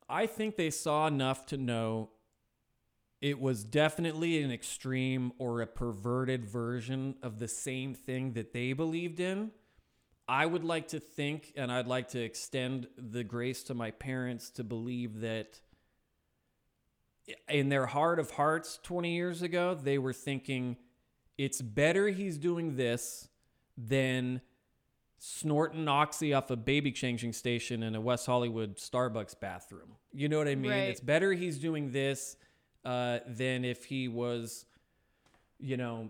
[0.10, 2.12] I think they saw enough to know
[3.20, 8.74] it was definitely an extreme or a perverted version of the same thing that they
[8.74, 9.52] believed in.
[10.30, 14.50] I would like to think, and I'd like to extend the grace to my parents
[14.52, 15.60] to believe that
[17.50, 20.78] in their heart of hearts 20 years ago, they were thinking
[21.38, 23.28] it's better he's doing this
[23.78, 24.42] than
[25.20, 29.96] snorting oxy off a baby changing station in a West Hollywood Starbucks bathroom.
[30.14, 30.72] You know what I mean?
[30.72, 30.90] Right.
[30.90, 32.38] It's better he's doing this
[32.86, 34.66] uh, than if he was,
[35.60, 36.10] you know,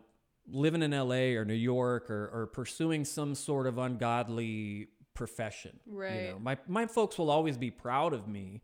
[0.49, 5.80] living in LA or New York or, or pursuing some sort of ungodly profession.
[5.86, 6.30] You Right.
[6.32, 8.61] know, my my folks will always be proud of me.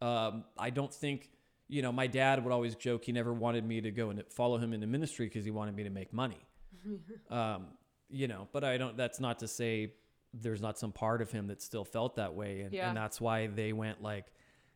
[0.00, 1.30] Um, I don't think,
[1.68, 4.58] you know, my dad would always joke he never wanted me to go and follow
[4.58, 6.38] him into ministry because he wanted me to make money.
[7.30, 7.66] um,
[8.08, 8.96] you know, but I don't.
[8.96, 9.92] That's not to say
[10.32, 12.88] there's not some part of him that still felt that way, and, Yeah.
[12.88, 14.26] and that's why they went like,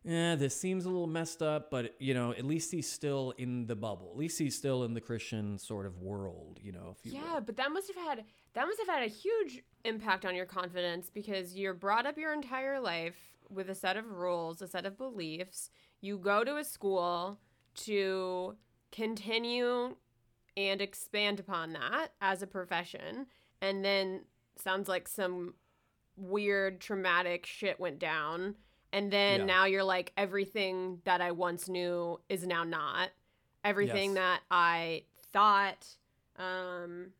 [0.02, 3.66] "Yeah, this seems a little messed up, but you know, at least he's still in
[3.66, 4.08] the bubble.
[4.12, 6.96] At least he's still in the Christian sort of world, you know.
[6.98, 7.26] If you will.
[7.26, 8.24] Yeah, but that must have had
[8.54, 12.32] that must have had a huge impact on your confidence because you're brought up your
[12.32, 15.70] entire life with a set of rules, a set of beliefs.
[16.00, 17.38] You go to a school
[17.86, 18.56] to
[18.92, 19.96] continue
[20.56, 23.26] and expand upon that as a profession,
[23.60, 24.22] and then
[24.56, 25.54] sounds like some
[26.16, 28.56] weird traumatic shit went down.
[28.92, 29.46] And then Yeah.
[29.46, 33.10] now you're like everything that I once knew is now not.
[33.64, 34.16] Everything Yes.
[34.16, 35.86] that I thought
[36.36, 37.12] um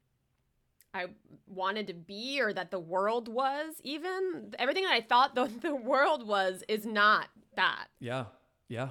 [0.93, 1.07] I
[1.47, 5.75] wanted to be or that the world was even everything that I thought the, the
[5.75, 7.87] world was is not that.
[8.01, 8.25] yeah,
[8.71, 8.89] yeah.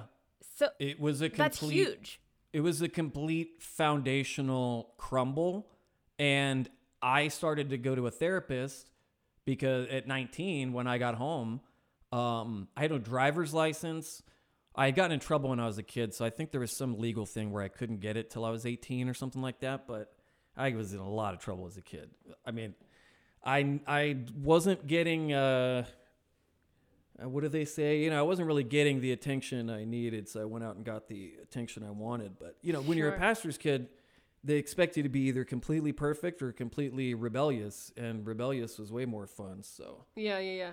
[0.56, 1.38] So It was a complete.
[1.38, 2.20] that's huge.
[2.52, 5.66] it was a complete foundational crumble
[6.18, 6.68] and
[7.02, 8.90] i started to go to a therapist
[9.44, 11.60] because at 19 when i got home
[12.12, 14.22] um, i had a driver's license
[14.74, 16.76] i had gotten in trouble when i was a kid so i think there was
[16.76, 19.60] some legal thing where i couldn't get it till i was 18 or something like
[19.60, 20.12] that but
[20.56, 22.10] i was in a lot of trouble as a kid
[22.44, 22.74] i mean
[23.44, 25.84] i i wasn't getting uh
[27.22, 28.00] uh, what do they say?
[28.00, 30.84] You know, I wasn't really getting the attention I needed, so I went out and
[30.84, 32.38] got the attention I wanted.
[32.38, 33.88] But you know, when you're a pastor's kid,
[34.42, 39.04] they expect you to be either completely perfect or completely rebellious, and rebellious was way
[39.04, 39.62] more fun.
[39.62, 40.70] So, Yeah, yeah, yeah.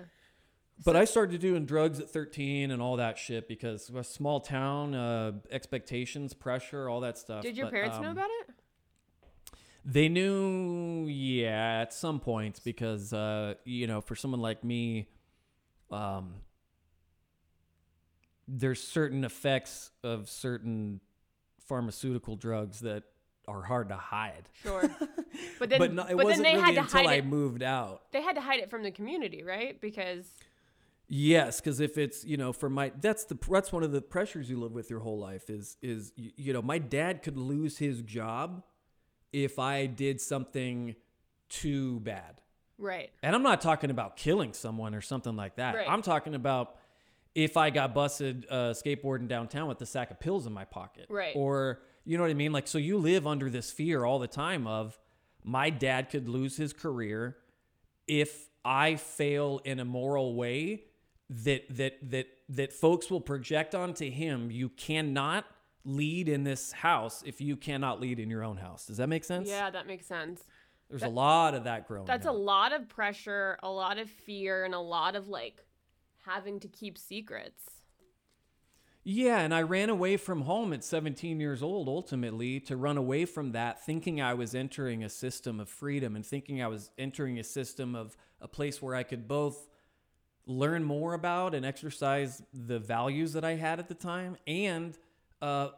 [0.84, 4.94] but I started doing drugs at 13 and all that shit because a small town,
[4.94, 7.42] uh, expectations, pressure, all that stuff.
[7.42, 8.54] Did your But, parents know um, about it?
[9.84, 15.08] They knew, yeah, at some points because, uh, you know, for someone like me,
[15.90, 16.34] um,
[18.46, 21.00] there's certain effects of certain
[21.66, 23.04] pharmaceutical drugs that
[23.46, 24.48] are hard to hide.
[24.62, 24.90] Sure.
[25.60, 27.14] But then, but no, it but wasn't then they really had to until hide I
[27.16, 27.26] it.
[27.26, 28.10] moved out.
[28.12, 29.80] They had to hide it from the community, right?
[29.80, 30.24] Because
[31.08, 34.50] Yes, because if it's you know for my that's the that's one of the pressures
[34.50, 37.78] you live with your whole life is is you, you know my dad could lose
[37.78, 38.62] his job
[39.32, 40.94] if I did something
[41.48, 42.40] too bad.
[42.78, 45.74] Right, And I'm not talking about killing someone or something like that.
[45.74, 45.88] Right.
[45.88, 46.76] I'm talking about
[47.34, 51.06] if I got busted uh, skateboarding downtown with a sack of pills in my pocket.
[51.08, 51.34] Right.
[51.36, 52.52] Or, you know what I mean?
[52.52, 54.98] Like, so you live under this fear all the time of
[55.44, 57.36] my dad could lose his career
[58.06, 60.84] if I fail in a moral way
[61.30, 64.50] that, that, that, that folks will project onto him.
[64.50, 65.44] You cannot
[65.84, 68.86] lead in this house if you cannot lead in your own house.
[68.86, 69.48] Does that make sense?
[69.48, 70.44] yeah, that makes sense.
[70.88, 74.64] There's a lot of that growing That's a lot of pressure, a lot of fear,
[74.64, 75.64] and a lot of like
[76.24, 77.62] having to keep secrets.
[79.04, 83.24] Yeah, and I ran away from home at 17 years old ultimately to run away
[83.24, 87.38] from that, thinking I was entering a system of freedom and thinking I was entering
[87.38, 89.68] a system of a place where I could both
[90.46, 94.98] learn more about and exercise the values that I had at the time and
[95.40, 95.68] uh,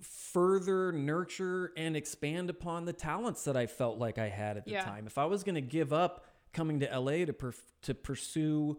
[0.00, 4.72] further nurture and expand upon the talents that I felt like I had at the
[4.72, 4.84] Yeah.
[4.84, 5.06] time.
[5.06, 8.78] If I was going to give up coming to LA to, per- to pursue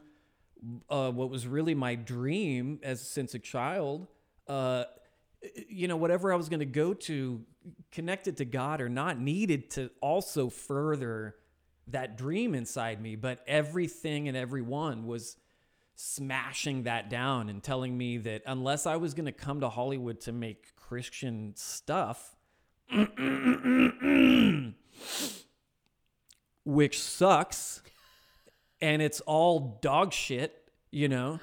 [0.89, 4.07] uh, what was really my dream as since a child.
[4.47, 4.85] Uh,
[5.67, 7.43] you know, whatever I was going to go to,
[7.91, 11.35] connected to God or not, needed to also further
[11.87, 13.15] that dream inside me.
[13.15, 15.37] But everything and everyone was
[15.95, 20.21] smashing that down and telling me that unless I was going to come to Hollywood
[20.21, 22.35] to make Christian stuff,
[26.65, 27.81] which sucks
[28.81, 31.39] and it's all dog shit, you know,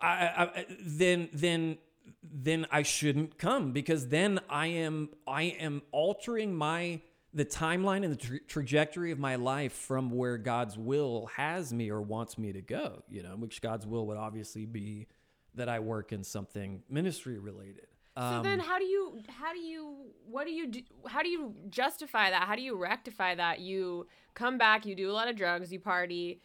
[0.00, 0.06] I,
[0.54, 1.78] I, then then
[2.22, 7.00] then I shouldn't come because then I am I am altering my
[7.34, 11.90] the timeline and the tra- trajectory of my life from where God's will has me
[11.90, 15.06] or wants me to go, you know, which God's will would obviously be
[15.54, 17.86] that I work in something ministry related.
[18.16, 19.96] So Um, then, how do you, how do you,
[20.28, 20.80] what do you do?
[21.06, 22.42] How do you justify that?
[22.42, 23.60] How do you rectify that?
[23.60, 26.42] You come back, you do a lot of drugs, you party.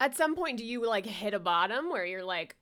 [0.00, 2.56] At some point, do you like hit a bottom where you're like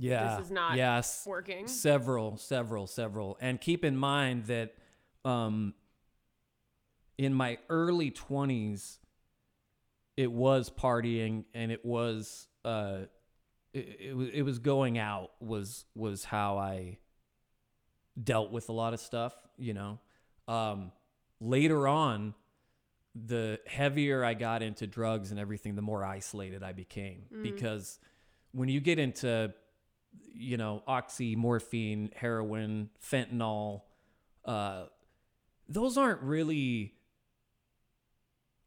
[0.00, 1.68] yeah, This is not yes, working?
[1.68, 3.36] Several, several, several.
[3.40, 4.74] And keep in mind that
[5.26, 5.74] um,
[7.20, 8.96] in my early 20s,
[10.16, 13.00] it was partying and it was uh,
[13.74, 16.96] it, it was it was going out was was how I
[18.22, 19.98] dealt with a lot of stuff, you know.
[20.48, 20.92] Um,
[21.42, 22.32] later on,
[23.14, 27.98] the heavier I got into drugs and everything, the more isolated I became because
[28.52, 29.52] when you get into
[30.32, 33.82] you know, oxy, morphine, heroin, fentanyl,
[34.46, 34.84] uh,
[35.68, 36.94] those aren't really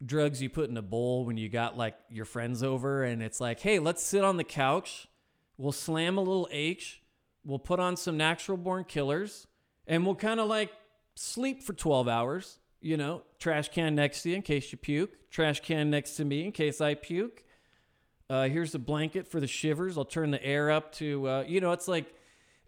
[0.06, 3.40] drugs you put in a bowl when you got like your friends over and it's
[3.40, 5.08] like, hey, let's sit on the couch.
[5.58, 7.02] We'll slam a little H.
[7.46, 9.48] We'll put on some natural born killers
[9.88, 10.72] and we'll kind of like
[11.16, 12.60] sleep for 12 hours.
[12.82, 16.26] You know, trash can next to you in case you puke, trash can next to
[16.26, 17.44] me in case I puke.
[18.30, 19.98] Uh, here's a blanket for the shivers.
[19.98, 22.14] I'll turn the air up to, uh, you know, it's like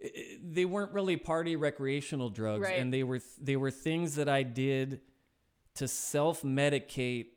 [0.02, 2.78] i- i- they weren't really party recreational drugs, Right.
[2.80, 5.02] and they were they were things that I did
[5.76, 7.28] to self medicate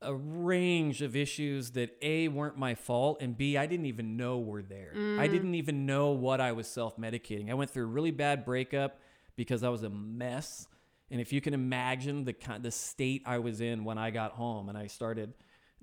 [0.00, 4.38] a range of issues that a weren't my fault and b I didn't even know
[4.38, 4.92] were there.
[4.94, 5.30] I mm.
[5.30, 7.50] didn't even know what I was self medicating.
[7.50, 9.00] I went through a really bad breakup
[9.36, 10.68] because I was a mess.
[11.10, 14.32] And if you can imagine the kind the state I was in when I got
[14.32, 15.34] home and I started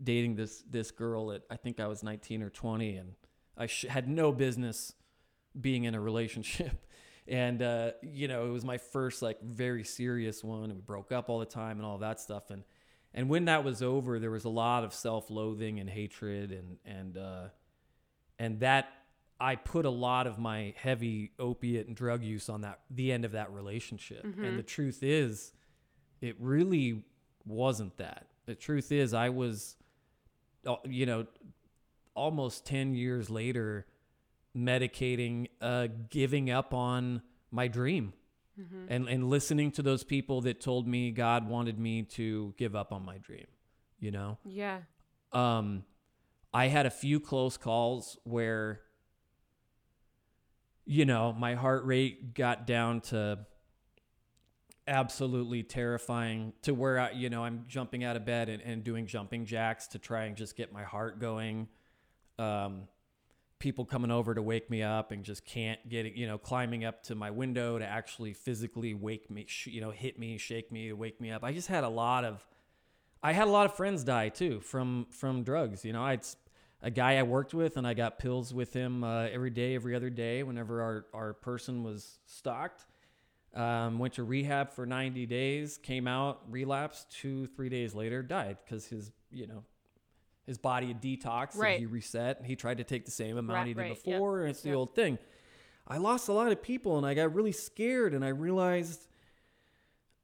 [0.01, 3.13] dating this this girl at I think I was 19 or 20 and
[3.57, 4.93] I sh- had no business
[5.59, 6.71] being in a relationship.
[7.27, 11.11] And uh, you know, it was my first like very serious one and we broke
[11.11, 12.63] up all the time and all that stuff and
[13.13, 17.17] and when that was over there was a lot of self-loathing and hatred and and
[17.17, 17.47] uh
[18.37, 18.89] and that
[19.39, 23.25] I put a lot of my heavy opiate and drug use on that the end
[23.25, 24.23] of that relationship.
[24.45, 25.51] And the truth is
[26.21, 27.03] it really
[27.45, 28.27] wasn't that.
[28.45, 29.75] The truth is I was
[30.65, 31.25] uh, you know
[32.15, 33.85] almost 10 years later
[34.55, 38.13] medicating uh giving up on my dream
[38.89, 42.93] and and listening to those people that told me God wanted me to give up
[42.93, 43.47] on my dream
[43.99, 44.37] you know?
[44.45, 44.79] Yeah.
[45.33, 45.83] um
[46.53, 48.79] I had a few close calls where
[50.85, 53.39] you know my heart rate got down to
[54.87, 59.07] absolutely terrifying to where I, you know I'm jumping out of bed and, and doing
[59.07, 61.67] jumping jacks to try and just get my heart going.
[62.37, 62.87] Um
[63.65, 66.85] people coming over to wake me up and just can't get it, you know, climbing
[66.85, 70.93] up to my window to actually physically wake me, you know, hit me, shake me,
[70.93, 71.43] wake me up.
[71.43, 72.45] I just had a lot of,
[73.23, 75.83] I had a lot of friends die too from from drugs.
[75.83, 76.19] You know, I
[76.83, 79.95] a guy I worked with and I got pills with him uh, every day, every
[79.95, 82.85] other day, whenever our our person was stocked.
[83.55, 88.57] Um, went to rehab for 90 days, came out, relapsed two, three days later, died
[88.63, 89.63] because his, you know,
[90.45, 91.71] his body had detoxed Right.
[91.71, 94.03] and he reset and he tried to take the same amount Right, he did right,
[94.03, 94.41] before.
[94.41, 95.17] And it's the old thing.
[95.87, 99.07] I lost a lot of people and I got really scared and I realized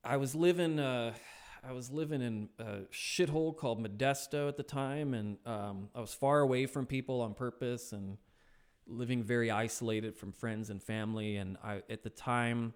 [0.04, 1.14] I was living, uh,
[1.64, 5.14] I was living in a shithole called Modesto at the time.
[5.14, 8.18] And um, I was far away from people on purpose and
[8.88, 11.38] living very isolated from friends and family.
[11.38, 12.74] And I, at the time,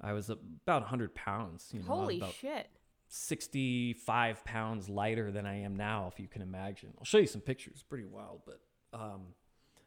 [0.00, 1.70] I was about 100 pounds.
[1.72, 2.68] You know, Holy shit.
[3.16, 6.92] 65 pounds lighter than I am now, if you can imagine.
[6.98, 7.84] I'll show you some pictures.
[7.88, 8.60] Pretty wild, but
[8.92, 9.22] um,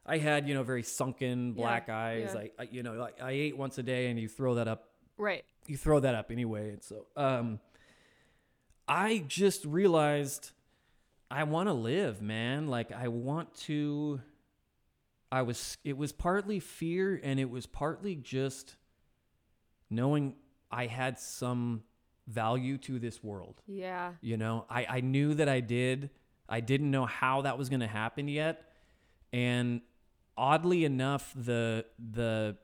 [0.05, 2.31] I had you know very sunken black Yeah, eyes.
[2.33, 2.39] yeah.
[2.39, 4.89] I, I you know I, I ate once a day, and you throw that up.
[5.17, 5.43] Right.
[5.65, 7.59] You throw that up anyway, and so um,
[8.87, 10.51] I just realized
[11.29, 12.67] I want to live, man.
[12.67, 14.21] Like I want to.
[15.31, 15.77] I was.
[15.83, 18.77] It was partly fear, and it was partly just
[19.89, 20.35] knowing
[20.71, 21.83] I had some
[22.27, 23.61] value to this world.
[23.67, 24.13] Yeah.
[24.21, 26.09] You know, I, I knew that I did.
[26.49, 28.73] I didn't know how that was going to happen yet.
[29.33, 29.81] And
[30.37, 32.57] oddly enough, the the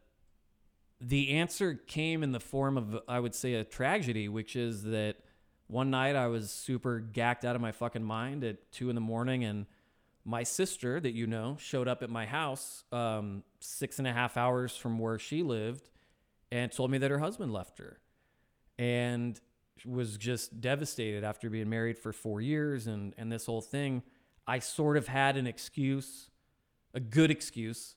[1.01, 5.17] the answer came in the form of I would say a tragedy, which is that
[5.67, 9.01] one night I was super gacked out of my fucking mind at two in the
[9.01, 9.65] morning, and
[10.23, 14.37] my sister that you know showed up at my house um, six and a half
[14.37, 15.89] hours from where she lived,
[16.51, 17.99] and told me that her husband left her,
[18.77, 19.39] and
[19.85, 24.03] was just devastated after being married for four years and and this whole thing.
[24.45, 26.29] I sort of had an excuse,
[26.93, 27.95] a good excuse,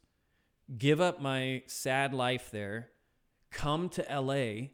[0.79, 2.91] give up my sad life there,
[3.51, 4.69] come to LA,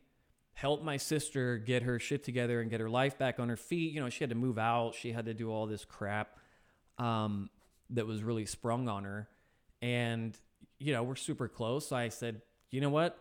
[0.55, 3.93] help my sister get her shit together and get her life back on her feet.
[3.93, 6.39] You know, she had to move out, she had to do all this crap
[6.99, 7.51] um,
[7.91, 9.29] that was really sprung on her.
[9.81, 10.37] And,
[10.79, 11.91] you know, we're super close.
[11.91, 13.19] I said, you know what?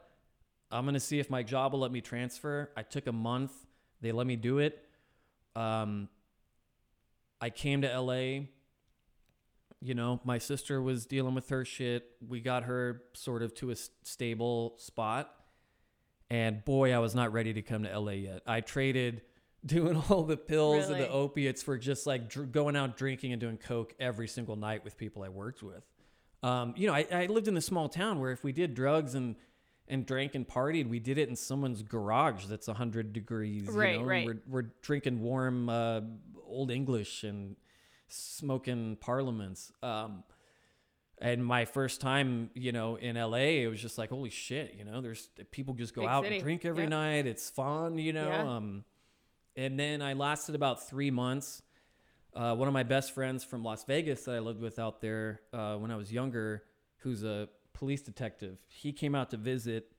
[0.72, 2.70] I'm going to see if my job will let me transfer.
[2.78, 3.52] I took a month.
[4.02, 4.84] They let me do it.
[5.56, 6.10] Um,
[7.39, 8.45] I came to LA.
[9.84, 12.06] You know, my sister was dealing with her shit.
[12.28, 15.34] We got her sort of to a stable spot.
[16.30, 18.41] And boy, I was not ready to come to LA yet.
[18.45, 19.22] I traded
[19.66, 23.41] doing all the pills and the opiates for just like dr- going out drinking and
[23.41, 25.84] doing coke every single night with people I worked with.
[26.43, 29.14] Um, you know, I, I lived in a small town where if we did drugs
[29.14, 29.36] and
[29.92, 33.68] and drank and partied, we did it in someone's garage that's 100 degrees.
[33.68, 34.06] you Right, know?
[34.06, 34.26] right.
[34.26, 36.02] We're, we're drinking warm uh,
[36.48, 37.56] Old English and
[38.08, 39.72] smoking parliaments.
[39.84, 40.24] Um,
[41.20, 44.84] and my first time, you know, in LA, it was just like, holy shit, you
[44.86, 46.36] know, there's people just go Big out city.
[46.38, 46.89] and drink every Yep.
[46.89, 47.28] night.
[47.28, 48.28] It's fun, you know.
[48.28, 48.56] Yeah.
[48.56, 48.84] Um,
[49.56, 51.62] and then I lasted about three months.
[52.34, 55.42] Uh, one of my best friends from Las Vegas that I lived with out there
[55.54, 56.64] uh, when I was younger,
[57.00, 59.91] who's a police detective, he came out to visit.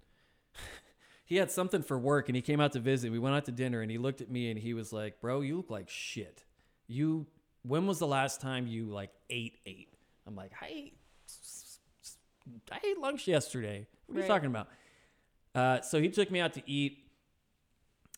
[1.25, 3.11] he had something for work and he came out to visit.
[3.13, 5.41] We went out to dinner and he looked at me and he was like, "Bro,
[5.43, 6.45] you look like shit.
[6.87, 7.27] You
[7.63, 9.89] when was the last time you like ate ate?"
[10.27, 10.99] I'm like, "I ate,
[12.71, 13.87] I ate lunch yesterday.
[14.07, 14.27] What are Right.
[14.27, 14.69] you talking about?"
[15.55, 16.99] Uh, so he took me out to eat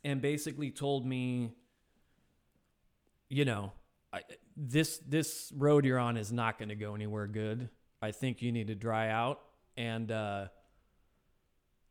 [0.05, 1.53] and basically told me,
[3.29, 3.73] you know,
[4.13, 4.21] I,
[4.57, 7.69] this this road you're on is not going to go anywhere good.
[8.05, 9.41] I think you need to dry out.
[9.77, 10.47] And uh,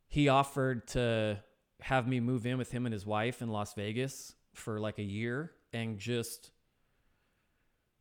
[0.07, 1.43] he offered to
[1.81, 5.03] have me move in with him and his wife in Las Vegas for like a
[5.03, 6.51] year and just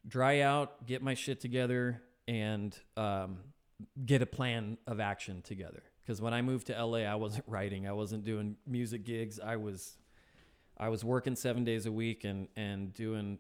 [0.07, 3.39] dry out, get my shit together, and um,
[4.05, 5.83] get a plan of action together.
[6.01, 9.41] Because when I moved to LA, I wasn't writing, I wasn't doing music gigs.
[9.41, 9.97] I was,
[10.79, 13.39] I was working seven days a week and and doing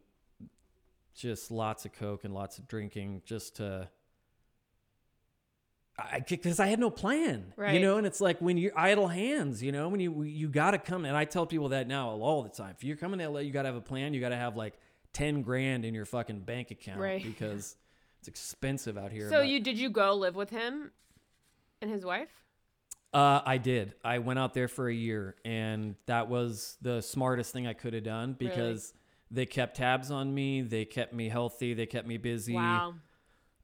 [1.14, 3.88] just lots of coke and lots of drinking just to.
[5.98, 9.62] I because I had no plan, you know, and it's like when you're idle hands,
[9.62, 12.42] you know, when you you got to come, and I tell people that now all
[12.42, 12.74] the time.
[12.76, 14.14] If you're coming to LA, you got to have a plan.
[14.14, 14.74] You got to have like
[15.12, 17.22] ten grand in your fucking bank account Right.
[17.24, 17.76] because
[18.20, 19.28] it's expensive out here.
[19.28, 20.92] So but- you did you go live with him
[21.82, 22.30] and his wife?
[23.12, 23.94] Uh, I did.
[24.02, 27.92] I went out there for a year, and that was the smartest thing I could
[27.92, 28.48] have done Really?
[28.50, 28.94] because
[29.30, 30.62] they kept tabs on me.
[30.62, 31.74] They kept me healthy.
[31.74, 32.54] They kept me busy.
[32.54, 32.94] Wow.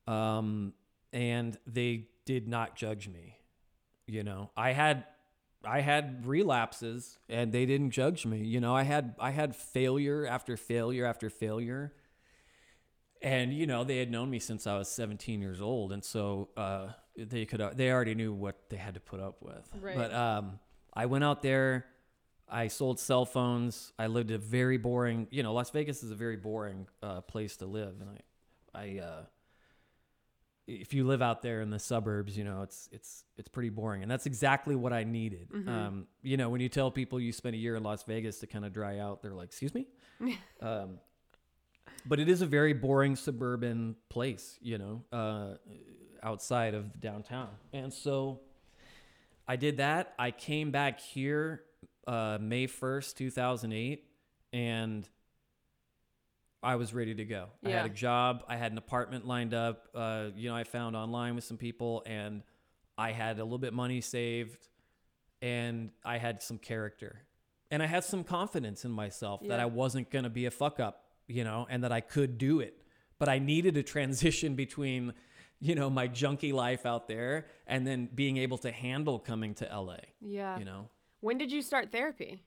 [0.07, 0.75] Um,
[1.15, 3.39] and they did not judge me.
[4.07, 5.05] You know, I had,
[5.65, 8.45] I had relapses, and they didn't judge me.
[8.45, 11.95] You know, I had, I had failure after failure after failure,
[13.23, 16.51] and you know they had known me since I was 17 years old, and so
[16.55, 19.67] uh, they could they already knew what they had to put up with.
[19.81, 19.97] Right.
[19.97, 20.59] But um,
[20.93, 21.87] I went out there.
[22.47, 23.95] I sold cell phones.
[23.99, 25.29] I lived a very boring.
[25.31, 28.11] You know, Las Vegas is a very boring uh, place to live, and
[28.75, 28.99] I, I.
[29.03, 29.23] Uh,
[30.69, 34.03] if you live out there in the suburbs, you know it's it's it's pretty boring,
[34.03, 35.49] and that's exactly what I needed.
[35.69, 38.47] Um, you know, when you tell people you spent a year in Las Vegas to
[38.47, 39.87] kind of dry out, they're like, "Excuse me."
[40.61, 40.99] um,
[42.07, 45.55] but it is a very boring suburban place, you know, uh,
[46.23, 47.49] outside of downtown.
[47.73, 48.41] And so
[49.47, 50.15] I did that.
[50.19, 51.63] I came back here
[52.07, 54.05] uh, May 1st, 2008,
[54.53, 55.09] and
[56.63, 57.49] I was ready to go.
[57.65, 60.97] I had a job, I had an apartment lined up, uh, you know, I found
[60.97, 62.43] online with some people, and
[62.97, 64.69] I had a little bit money saved,
[65.41, 67.23] and I had some character.
[67.71, 70.81] And I had some confidence in myself that I wasn't going to be a fuck
[70.81, 72.83] up, you know, and that I could do it.
[73.19, 75.13] But I needed a transition between,
[75.61, 79.65] you know, my junky life out there and then being able to handle coming to
[79.67, 80.59] LA, Yeah.
[80.59, 80.89] you know.
[81.21, 82.43] When did you start therapy?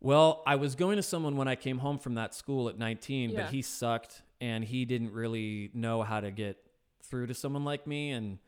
[0.00, 3.30] Well, I was going to someone when I came home from that school at 19,
[3.30, 3.42] Yeah.
[3.42, 6.56] but he sucked and he didn't really know how to get
[7.02, 8.10] through to someone like me.
[8.10, 8.38] And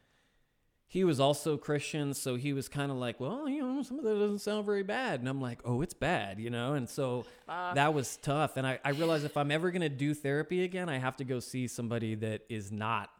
[0.86, 2.14] he was also Christian.
[2.14, 4.82] So he was kind of like, well, you know, some of that doesn't sound very
[4.82, 5.20] bad.
[5.20, 6.72] And I'm like, oh, it's bad, you know?
[6.72, 7.74] And so uh.
[7.74, 8.57] that was tough.
[8.57, 11.24] And I, I realized if I'm ever going to do therapy again, I have to
[11.24, 13.11] go see somebody that is not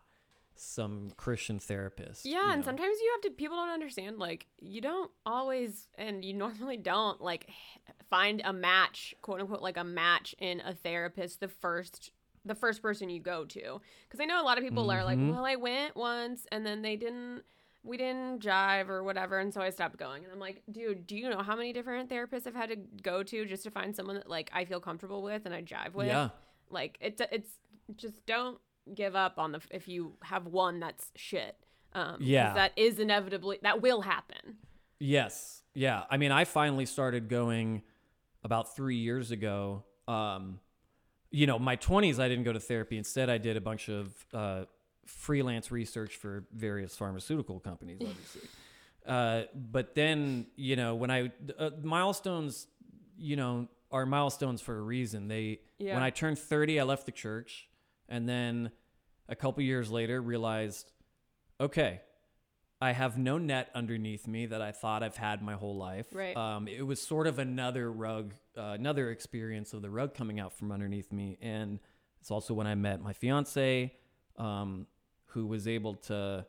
[0.55, 2.25] some Christian therapist.
[2.25, 2.65] Yeah, you and know?
[2.67, 7.21] sometimes you have to people don't understand like you don't always and you normally don't
[7.21, 7.49] like
[8.13, 12.11] find a match, quote unquote like a match in a therapist the first
[12.45, 13.81] the first person you go to.
[14.11, 15.31] Cuz I know a lot of people are like, Mhm.
[15.33, 17.43] "Well, I went once and then they didn't
[17.85, 21.17] we didn't jive or whatever and so I stopped going." And I'm like, "Dude, do
[21.17, 24.17] you know how many different therapists I've had to go to just to find someone
[24.17, 26.31] that like I feel comfortable with and I jive with?" Yeah.
[26.79, 27.53] Like it, it's
[27.97, 28.59] just don't
[29.03, 31.57] give up on the if you have one that's shit.
[31.95, 32.55] Um, Yeah.
[32.55, 34.59] that is inevitably that will happen.
[34.99, 35.63] Yes.
[35.75, 36.05] Yeah.
[36.11, 37.83] I mean, I finally started going
[38.45, 39.85] about three years ago.
[40.09, 40.61] Um,
[41.31, 42.99] you know, my 20s, I didn't go to therapy.
[42.99, 44.65] Instead, I did a bunch of uh,
[45.07, 48.43] freelance research for various pharmaceutical companies, obviously.
[49.07, 52.67] uh, but then, you know, when I, uh, milestones,
[53.17, 55.29] you know, are milestones for a reason.
[55.29, 55.95] They, Yeah.
[55.95, 57.69] when I turned 30, I left the church.
[58.09, 58.71] And then
[59.29, 60.93] a couple years later, realized,
[61.61, 62.01] okay,
[62.83, 66.07] I have no net underneath me that I thought I've had my whole life.
[66.13, 66.37] Right.
[66.37, 70.53] Um, it was sort of another rug, uh, another experience of the rug coming out
[70.53, 71.79] from underneath me, and
[72.21, 73.95] it's also when I met my fiance,
[74.37, 74.89] um,
[75.27, 76.45] who was able to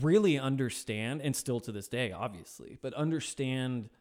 [0.00, 3.90] really understand, and still to this day, obviously, but understand.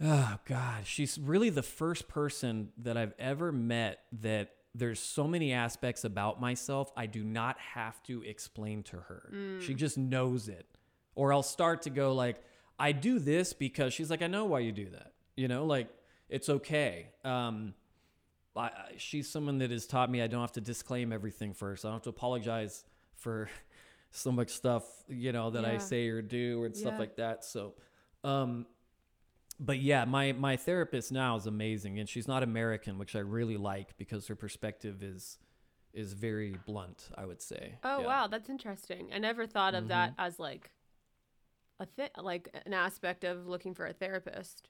[0.00, 5.52] Oh God, she's really the first person that I've ever met that there's so many
[5.52, 9.30] aspects about myself I do not have to explain to her.
[9.60, 10.66] She just knows it.
[11.14, 12.42] Or I'll start to go like,
[12.78, 15.12] I do this because she's like, I know why you do that.
[15.36, 15.88] You know, like
[16.28, 17.06] it's okay.
[17.24, 17.74] Um,
[18.56, 21.84] I, she's someone that has taught me I don't have to disclaim everything first.
[21.84, 22.84] I don't have to apologize
[23.16, 23.48] for
[24.10, 27.44] so much stuff, you know, that I say or do and stuff like that.
[27.44, 27.74] So,
[28.22, 28.66] um,
[29.60, 33.56] but yeah, my my therapist now is amazing, and she's not American, which I really
[33.56, 35.38] like because her perspective is
[35.92, 37.10] is very blunt.
[37.16, 37.78] I would say.
[37.84, 38.06] Oh Yeah.
[38.06, 39.10] wow, that's interesting.
[39.14, 40.70] I never thought of that as like
[41.80, 44.68] a thing, like an aspect of looking for a therapist.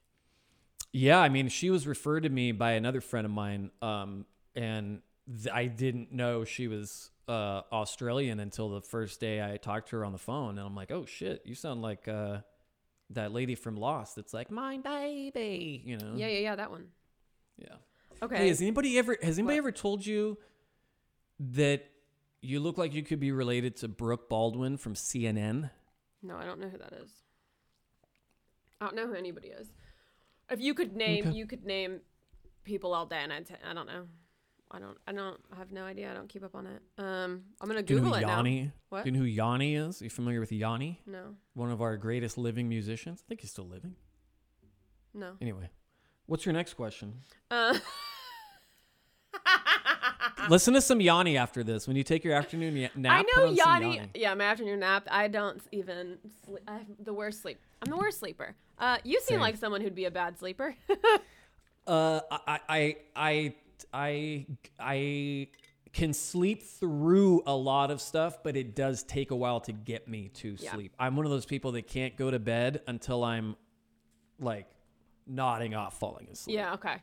[0.91, 4.25] Yeah, I mean, she was referred to me by another friend of mine, um,
[4.55, 9.89] and th- I didn't know she was uh, Australian until the first day I talked
[9.89, 12.37] to her on the phone, and I'm like, "Oh shit, you sound like uh,
[13.11, 16.13] that lady from Lost." That's like my baby, you know?
[16.15, 16.87] Yeah, yeah, yeah, that one.
[17.57, 17.75] yeah.
[18.23, 18.37] Okay.
[18.37, 19.67] Hey, has anybody ever has anybody What?
[19.67, 20.37] ever told you
[21.39, 21.85] that
[22.41, 25.69] you look like you could be related to Brooke Baldwin from CNN?
[26.23, 27.11] no, I don't know who that is.
[28.81, 29.67] I don't know who anybody is.
[30.49, 31.35] If you could name, Okay.
[31.37, 32.01] you could name
[32.63, 34.07] people all day, and I'd say, I don't know.
[34.71, 34.97] I don't.
[35.07, 35.39] I don't.
[35.53, 36.11] I have no idea.
[36.11, 36.81] I don't keep up on it.
[36.97, 38.37] Um, I'm gonna Do you know Google who it now.
[38.37, 38.71] Yanni?
[38.89, 39.03] What?
[39.03, 40.01] Do you know who Yanni is?
[40.01, 40.99] Are you familiar with Yanni?
[41.05, 43.21] No, One of our greatest living musicians.
[43.25, 43.95] I think he's still living.
[45.13, 45.33] no.
[45.41, 45.69] Anyway,
[46.25, 47.13] what's your next question?
[47.51, 47.77] Uh,
[50.49, 51.87] Listen to some Yanni after this.
[51.87, 53.95] When you take your afternoon ya- nap, I put know on some Yanni.
[53.95, 54.09] Yanni.
[54.15, 55.07] Yeah, my afternoon nap.
[55.09, 56.17] I don't even.
[56.45, 56.63] Sleep.
[56.67, 57.59] I have the worst sleep.
[57.81, 58.55] I'm the worst sleeper.
[58.77, 59.39] Uh, you seem Same.
[59.39, 60.75] like someone who'd be a bad sleeper.
[61.87, 63.55] Uh, I, I, I,
[63.93, 64.45] I,
[64.79, 65.47] I
[65.93, 70.07] can sleep through a lot of stuff, but it does take a while to get
[70.07, 70.73] me to Yeah.
[70.73, 70.93] sleep.
[70.99, 73.55] I'm one of those people that can't go to bed until I'm
[74.39, 74.67] like
[75.27, 76.55] nodding off, falling asleep.
[76.57, 76.73] yeah.
[76.73, 76.97] Okay.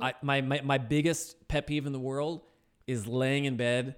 [0.00, 2.40] I, my, my my biggest pet peeve in the world
[2.86, 3.94] is laying in bed,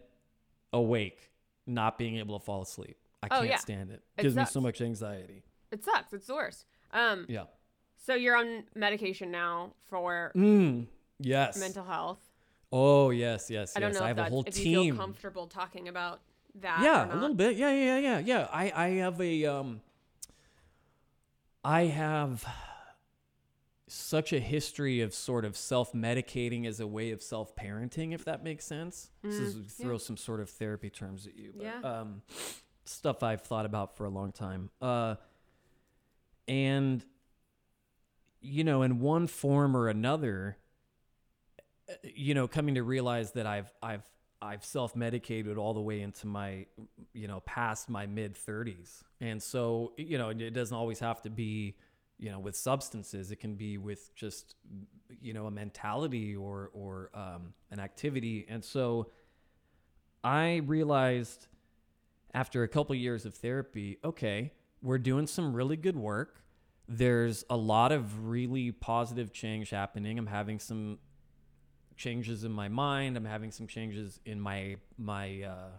[0.73, 1.31] awake,
[1.67, 2.97] not being able to fall asleep.
[3.23, 3.57] I Oh, can't yeah.
[3.59, 4.03] stand it.
[4.19, 5.45] It Gives me so much anxiety.
[5.71, 6.13] It sucks.
[6.13, 6.67] It's the worst.
[6.93, 7.45] Um, Yeah.
[7.97, 10.89] so you're on medication now for Mm,
[11.21, 11.59] yes.
[11.59, 12.19] mental health.
[12.73, 13.99] Oh yes, yes, I don't yes.
[14.01, 14.95] know I have a whole if you team.
[14.95, 16.21] feel comfortable talking about
[16.61, 16.83] that.
[16.83, 19.81] yeah a little bit yeah yeah yeah yeah i i have a um
[21.65, 22.45] i have
[23.89, 28.65] such a history of sort of self-medicating as a way of self-parenting if that makes
[28.65, 29.99] sense this is Mm, throw yeah.
[29.99, 31.81] some sort of therapy terms at you but Yeah.
[31.83, 32.23] um
[32.85, 35.17] stuff i've thought about for a long time uh
[36.47, 37.05] and
[38.41, 40.57] you know in one form or another
[42.03, 44.05] you know coming to realize that i've i've
[44.41, 46.67] i've self-medicated all the way into my
[47.13, 51.31] you know past my mid 30s and so you know it doesn't always have to
[51.31, 51.77] be
[52.19, 53.31] you know with substances.
[53.31, 54.55] It can be with just
[55.21, 58.47] you know a mentality or or um, an activity.
[58.49, 59.11] And so
[60.23, 61.49] i realized
[62.33, 66.43] after a couple years of therapy okay we're doing some really good work.
[66.87, 70.19] There's a lot of really positive change happening.
[70.19, 70.99] I'm having some
[71.97, 75.71] changes in my mind i'm having some changes in my my uh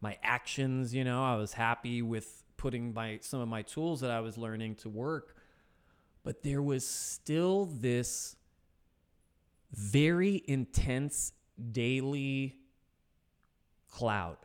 [0.00, 4.10] my actions you know i was happy with putting my some of my tools that
[4.10, 5.36] i was learning to work
[6.24, 8.36] but there was still this
[9.72, 11.32] very intense
[11.72, 12.56] daily
[13.90, 14.36] cloud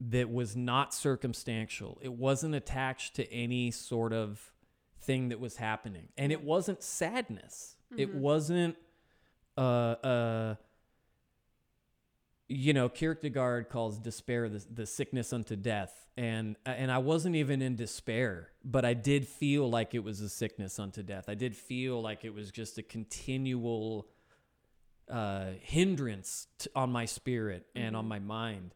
[0.00, 1.98] that was not circumstantial.
[2.00, 4.52] It wasn't attached to any sort of
[5.00, 6.08] thing that was happening.
[6.16, 7.76] And it wasn't sadness.
[7.96, 8.76] It wasn't
[9.56, 10.54] uh uh
[12.52, 16.08] you know, Kierkegaard calls despair the, the sickness unto death.
[16.16, 20.28] And and I wasn't even in despair, but I did feel like it was a
[20.28, 21.26] sickness unto death.
[21.28, 24.08] I did feel like it was just a continual
[25.08, 28.74] uh, hindrance on my spirit and on my mind.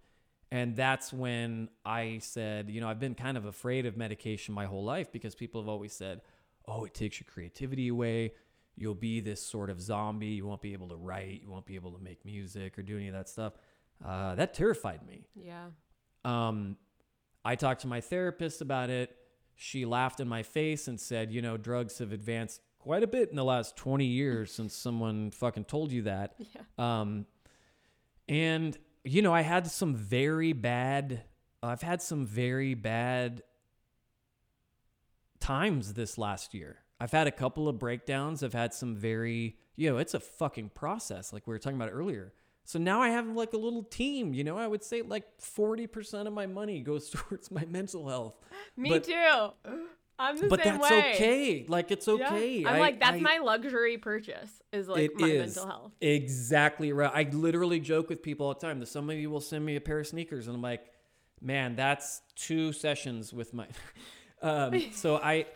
[0.51, 4.67] And that's when I said, you know, I've been kind of afraid of medication my
[4.67, 6.21] whole life because people have always said,
[6.67, 8.35] oh, it takes your creativity away.
[8.77, 10.29] You'll be this sort of zombie.
[10.29, 11.41] You won't be able to write.
[11.43, 13.55] You won't be able to make music or do any of that stuff.
[14.05, 15.27] Uh, that terrified me.
[15.35, 15.67] Yeah.
[16.25, 16.77] Um,
[17.45, 19.17] I talked to my therapist about it.
[19.55, 23.31] She laughed in my face and said, you know, drugs have advanced quite a bit
[23.31, 26.35] in the last 20 years since someone fucking told you that.
[26.39, 26.61] Yeah.
[26.79, 27.27] Um,
[28.29, 31.23] and, you know, I had some very bad,
[31.63, 33.43] I've had some very bad
[35.39, 36.79] times this last year.
[37.01, 38.43] I've had a couple of breakdowns.
[38.43, 41.91] I've had some very, you know, it's a fucking process, like we were talking about
[41.93, 42.33] earlier.
[42.67, 46.27] So now I have like a little team, you know, I would say like 40%
[46.27, 48.35] of my money goes towards my mental health.
[48.77, 49.51] Me But- too.
[50.17, 51.13] I'm the but same that's way.
[51.15, 51.65] okay.
[51.67, 52.59] Like it's okay.
[52.61, 52.69] Yeah.
[52.69, 54.63] I'm I- like, that's I- my luxury purchase.
[54.73, 55.57] Is like my is.
[55.57, 55.93] mental health.
[56.01, 57.11] Exactly right.
[57.13, 59.99] I literally joke with people all the time that somebody will send me a pair
[59.99, 60.85] of sneakers, and I'm like,
[61.41, 63.67] man, that's two sessions with my.
[64.43, 65.47] um, so I,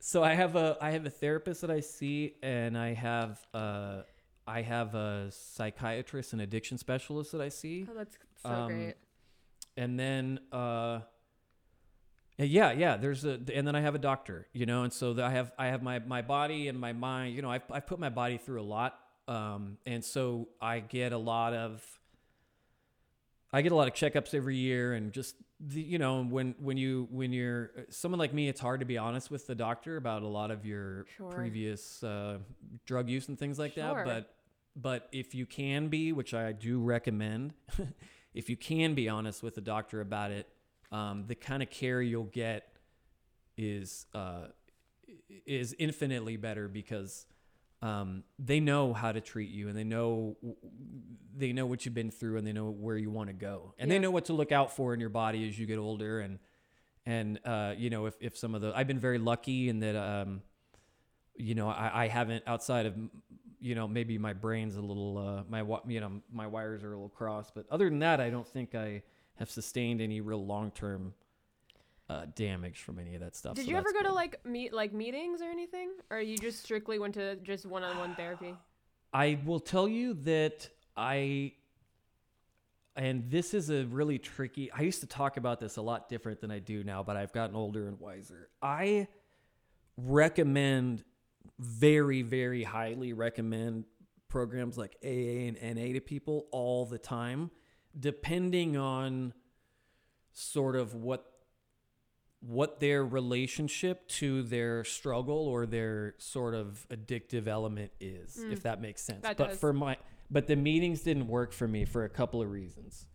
[0.00, 4.02] so I have a I have a therapist that I see, and I have uh
[4.46, 8.94] I have a psychiatrist and addiction specialist that I see, Oh, that's so Um, great.
[9.76, 11.00] and then uh.
[12.38, 12.96] Yeah, yeah.
[12.96, 15.66] There's a, and then I have a doctor, you know, and so I have, I
[15.66, 17.36] have my my body and my mind.
[17.36, 18.98] You know, I've I've put my body through a lot,
[19.28, 21.84] um, and so I get a lot of,
[23.52, 26.76] I get a lot of checkups every year, and just the, you know, when when
[26.76, 30.22] you when you're someone like me, it's hard to be honest with the doctor about
[30.22, 31.30] a lot of your Sure.
[31.30, 32.38] previous uh,
[32.86, 33.94] drug use and things like Sure.
[33.94, 34.04] that.
[34.04, 34.34] But
[34.76, 37.52] but if you can be, which I do recommend,
[38.34, 40.48] if you can be honest with the doctor about it,
[40.92, 42.66] um, the kind of care you'll get
[43.56, 44.46] is uh,
[45.46, 47.26] is infinitely better because
[47.82, 50.36] um, they know how to treat you and they know
[51.36, 53.88] they know what you've been through and they know where you want to go and
[53.90, 53.94] Yeah.
[53.94, 56.38] they know what to look out for in your body as you get older and
[57.06, 59.96] and uh, you know if, if some of the I've been very lucky in that
[59.96, 60.42] um,
[61.36, 62.94] you know I, I haven't outside of
[63.60, 66.96] you know maybe my brain's a little uh, my you know my wires are a
[66.96, 69.02] little crossed but other than that I don't think I
[69.36, 71.14] have sustained any real long term
[72.10, 73.54] uh, damage from any of that stuff.
[73.54, 76.60] Did so you ever go to like meet like meetings or anything, or you just
[76.60, 78.52] strictly went to just one-on-one therapy?
[79.12, 81.52] I will tell you that I,
[82.96, 84.72] and this is a really tricky.
[84.72, 87.32] I used to talk about this a lot different than I do now, but I've
[87.32, 88.48] gotten older and wiser.
[88.60, 89.06] I
[89.96, 91.04] recommend
[91.60, 93.84] very, very highly recommend
[94.28, 97.52] programs like AA and NA to people all the time,
[97.98, 99.32] depending on
[100.32, 101.29] sort of what
[102.40, 108.80] what their relationship to their struggle or their sort of addictive element is, if that
[108.80, 109.20] makes sense.
[109.20, 109.22] Mm.
[109.22, 109.58] That but does.
[109.58, 109.96] for my
[110.30, 113.06] but the meetings didn't work for me for a couple of reasons.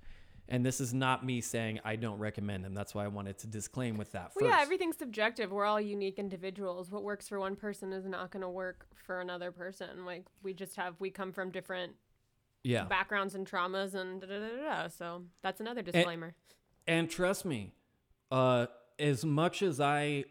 [0.48, 2.76] And this is not me saying I don't recommend them.
[2.76, 5.52] That's why I wanted to disclaim with that Well, yeah, everything's subjective.
[5.52, 6.92] We're all unique individuals.
[6.92, 10.06] What works for one person is not going to work for another person.
[10.06, 11.94] Like we just have, we come from different
[12.64, 12.84] yeah.
[12.84, 14.84] backgrounds and traumas, and da da da da.
[14.84, 14.88] da.
[14.88, 16.36] So that's another disclaimer.
[16.86, 17.74] And trust me,
[18.30, 18.68] uh,
[19.00, 20.26] as much as I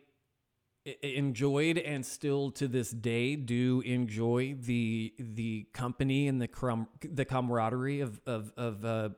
[1.02, 7.24] enjoyed and still to this day do enjoy the the company and the crum- the
[7.24, 9.08] camaraderie of of of uh,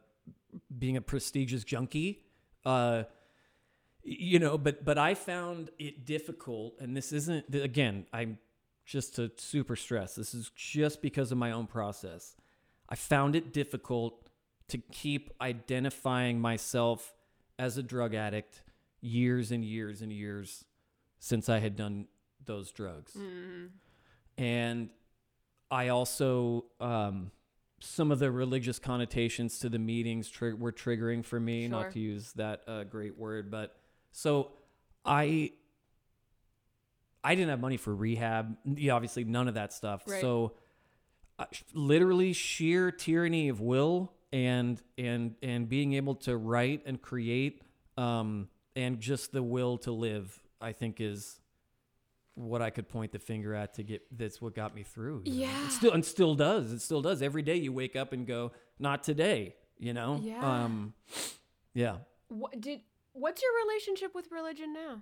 [0.77, 2.23] being a prestigious junkie,
[2.65, 3.05] uh,
[4.03, 8.07] you know, but but I found it difficult, and this isn't again.
[8.13, 8.39] I'm
[8.85, 10.15] just to super stress.
[10.15, 12.37] This is just because of my own process.
[12.89, 14.31] I found it difficult
[14.69, 17.15] to keep identifying myself
[17.59, 18.63] as a drug addict
[19.07, 20.65] years and years and years
[21.19, 22.09] since I had done
[22.45, 23.13] those drugs.
[23.13, 23.69] Mm.
[24.37, 24.91] And
[25.71, 27.31] I also, um,
[27.81, 31.71] some of the religious connotations to the meetings tri- were triggering for me, Sure.
[31.71, 33.51] not to use that uh, great word.
[33.51, 33.77] But
[34.13, 34.53] so
[35.05, 35.53] I.
[37.25, 38.57] I didn't have money for rehab.
[38.65, 40.05] Yeah, obviously, none of that stuff.
[40.07, 40.21] Right.
[40.21, 40.53] So,
[41.41, 47.63] uh, literally, sheer tyranny of will and and and being able to write and create,
[47.99, 51.41] um, and just the will to live, I think is
[52.35, 54.03] what I could point the finger at to get.
[54.17, 55.23] That's what got me through.
[55.25, 55.33] know?
[55.33, 55.67] Yeah.
[55.67, 56.71] it still and still does.
[56.73, 57.23] It still does.
[57.23, 59.57] Every day you wake up and go, not today.
[59.79, 60.21] You know.
[60.23, 60.65] Yeah.
[60.65, 60.95] Um,
[61.75, 61.97] yeah.
[62.29, 62.81] What did?
[63.13, 65.01] What's your relationship with religion now?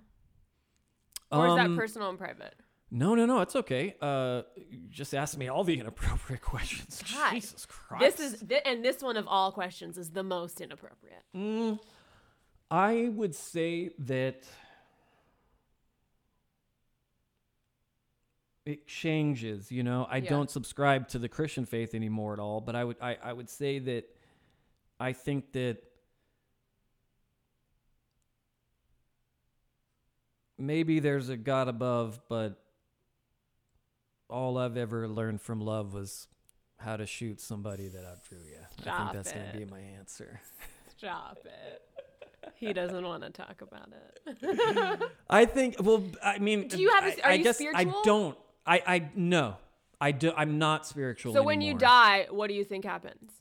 [1.31, 2.55] Or is that Um, personal and private?
[2.91, 3.41] No, no, no.
[3.41, 3.95] It's okay.
[3.99, 4.43] Uh,
[4.89, 7.03] just ask me all the inappropriate questions.
[7.13, 7.33] God.
[7.33, 8.17] Jesus Christ.
[8.17, 11.23] This is thi- and this one of all questions is the most inappropriate.
[11.35, 11.79] Mm,
[12.71, 14.43] I would say that
[18.65, 19.71] it changes.
[19.71, 20.29] You know, I Yeah.
[20.29, 22.61] don't subscribe to the Christian faith anymore at all.
[22.61, 24.05] But I would, I, I would say that
[24.99, 25.83] I think that
[30.57, 32.61] maybe there's a God above, but
[34.29, 36.27] all I've ever learned from love was
[36.77, 38.57] how to shoot somebody that outdrew you.
[38.91, 40.41] I think that's gonna be my answer.
[40.97, 41.81] Stop it.
[42.55, 45.01] He doesn't want to talk about it.
[45.29, 45.75] I think.
[45.79, 47.79] Well, I mean, Do you have a- I- are I you guess spiritual?
[47.99, 48.37] I don't.
[48.65, 48.83] I.
[48.87, 49.57] I no.
[50.01, 50.31] I do.
[50.35, 51.33] I'm not spiritual.
[51.33, 53.31] so when you die, what do you think happens?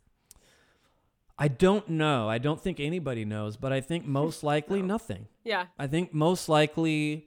[1.37, 2.29] I don't know.
[2.29, 5.27] I don't think anybody knows, but I think most likely nothing.
[5.43, 5.67] Yeah.
[5.79, 7.27] I think most likely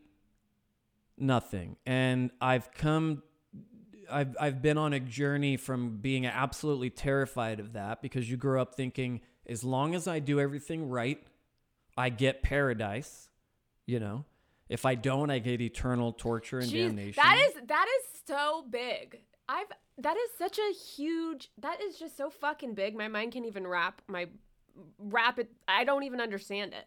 [1.17, 1.75] nothing.
[1.85, 3.23] And I've come
[4.09, 8.61] I've I've been on a journey from being absolutely terrified of that because you grow
[8.61, 11.21] up thinking as long as I do everything right,
[11.97, 13.29] I get paradise,
[13.85, 14.25] you know.
[14.69, 17.23] If I don't, I get eternal torture and Jeez, damnation.
[17.23, 19.21] that is that is so big.
[19.47, 19.67] I've
[19.97, 22.95] that is such a huge that is just so fucking big.
[22.95, 24.27] My mind can't even wrap my
[24.99, 26.85] wrap it I don't even understand it.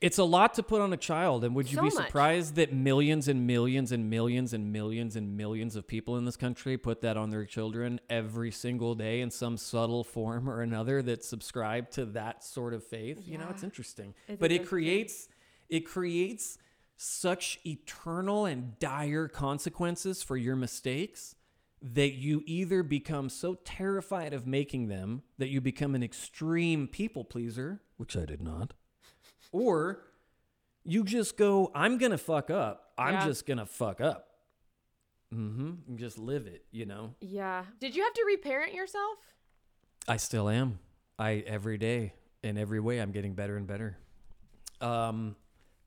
[0.00, 2.06] It's a lot to put on a child, and would you So be much.
[2.06, 6.38] surprised that millions and millions and millions and millions and millions of people in this
[6.38, 11.02] country put that on their children every single day in some subtle form or another
[11.02, 13.22] that subscribe to that sort of faith?
[13.26, 15.28] You know, it's interesting, but it creates
[15.68, 16.56] it creates
[16.96, 21.34] such eternal and dire consequences for your mistakes
[21.82, 27.24] that you either become so terrified of making them that you become an extreme people
[27.24, 28.74] pleaser, which I did not,
[29.52, 30.02] or
[30.84, 32.92] you just go, I'm going to fuck up.
[32.98, 33.24] I'm Yeah.
[33.26, 34.26] just going to fuck up.
[35.34, 35.96] Mm-hmm.
[35.96, 37.14] Just live it, you know?
[37.20, 37.64] Yeah.
[37.78, 39.18] Did you have to reparent yourself?
[40.08, 40.78] I still am.
[41.18, 43.96] I every day in every way I'm getting better and better.
[44.80, 45.36] Um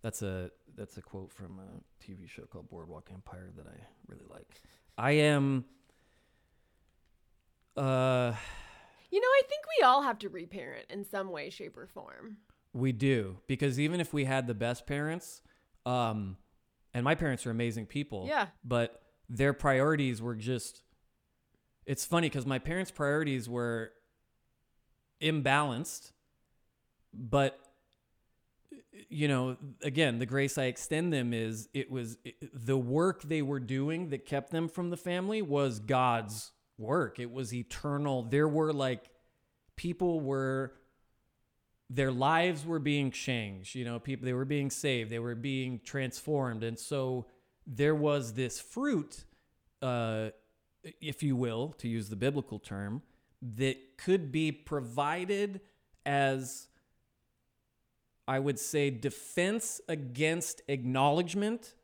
[0.04, 3.76] that's a that's a quote from a TV show called Boardwalk Empire that I
[4.08, 4.62] really like.
[4.98, 5.66] I am
[7.76, 8.34] uh
[9.10, 12.38] You know, I think we all have to reparent in some way, shape, or form.
[12.74, 15.42] We do because even if we had the best parents
[15.86, 16.38] um
[16.94, 18.26] and my parents are amazing people.
[18.28, 18.48] Yeah.
[18.64, 20.84] But their priorities were just
[21.86, 23.92] it's funny cuz my parents' priorities were
[25.22, 26.12] imbalanced
[27.14, 27.60] but
[29.10, 33.42] you know again the grace i extend them is it was it, the work they
[33.42, 38.48] were doing that kept them from the family was god's work it was eternal there
[38.48, 39.10] were like
[39.78, 40.74] people were
[41.90, 45.80] their lives were being changed you know people they were being saved they were being
[45.84, 46.64] transformed.
[46.64, 47.28] And so
[47.66, 49.26] there was this fruit
[49.82, 50.30] uh
[51.02, 53.02] if you will to use the biblical term
[53.42, 55.62] that could be provided
[56.06, 56.68] as
[58.28, 61.76] I would say defense against acknowledgement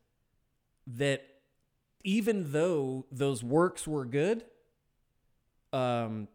[0.87, 1.25] that
[2.03, 4.45] even though those works were good,
[5.73, 6.27] um,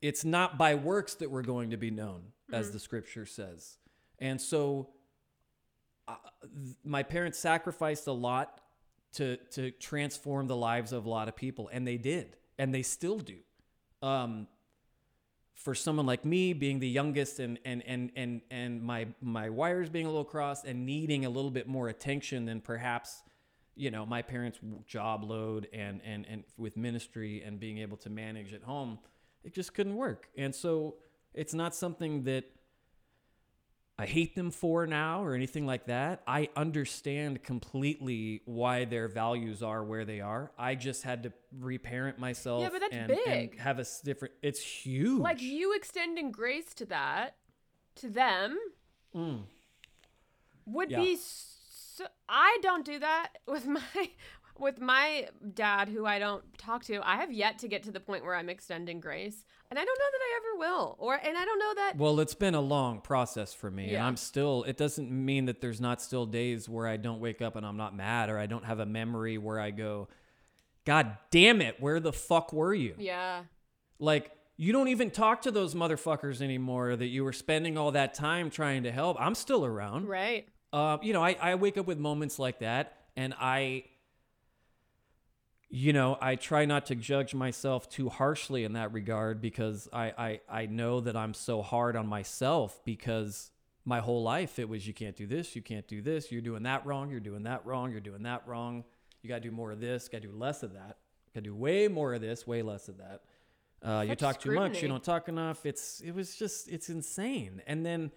[0.00, 2.22] it's not by works that we're going to be known,
[2.52, 3.78] as the scripture says.
[4.18, 4.90] And so,
[6.08, 8.60] uh, th- my parents sacrificed a lot
[9.14, 12.82] to to transform the lives of a lot of people, and they did, and they
[12.82, 13.38] still do.
[14.02, 14.46] Um,
[15.56, 19.88] for someone like me being the youngest and and and and and my my wires
[19.88, 23.22] being a little crossed and needing a little bit more attention than perhaps
[23.74, 28.10] you know my parents job load and and and with ministry and being able to
[28.10, 28.98] manage at home
[29.44, 30.96] it just couldn't work and so
[31.36, 32.44] it's not something that
[33.98, 36.22] I hate them for now or anything like that.
[36.26, 40.50] I understand completely why their values are where they are.
[40.58, 42.62] I just had to reparent myself.
[42.62, 43.58] Yeah, but that's and, and big.
[43.58, 44.34] have a different.
[44.42, 45.20] It's huge.
[45.20, 47.36] Like you extending grace to that,
[47.96, 48.58] to them,
[49.14, 49.44] Mm.
[50.66, 51.00] would Yeah.
[51.00, 51.16] be.
[51.18, 53.80] So, I don't do that with my
[54.58, 57.00] with my dad, who I don't talk to.
[57.06, 59.98] I have yet to get to the point where I'm extending grace, and I don't
[59.98, 60.96] know that I ever will.
[60.98, 61.96] Or and I don't know that.
[61.96, 64.64] Well, it's been a long process for me, and I'm still.
[64.64, 67.76] It doesn't mean that there's not still days where I don't wake up and I'm
[67.76, 70.08] not mad, or I don't have a memory where I go,
[70.84, 73.42] "God damn it, where the fuck were you?" Yeah.
[73.98, 78.14] Like you don't even talk to those motherfuckers anymore that you were spending all that
[78.14, 79.16] time trying to help.
[79.20, 80.08] I'm still around.
[80.08, 80.48] Right.
[80.72, 83.84] Uh, you know, I, I wake up with moments like that, and I,
[85.76, 90.06] you know, I try not to judge myself too harshly in that regard because I,
[90.16, 93.50] I, I know that I'm so hard on myself because
[93.84, 96.62] my whole life it was you can't do this, you can't do this, you're doing
[96.62, 98.84] that wrong, you're doing that wrong, you're doing that wrong.
[99.20, 100.96] You got to do more of this, got to do less of that,
[101.34, 103.20] got to do way more of this, way less of that.
[103.82, 105.66] Uh, you talk too much, you don't talk enough.
[105.66, 107.60] It's it was just it's insane.
[107.66, 108.12] And then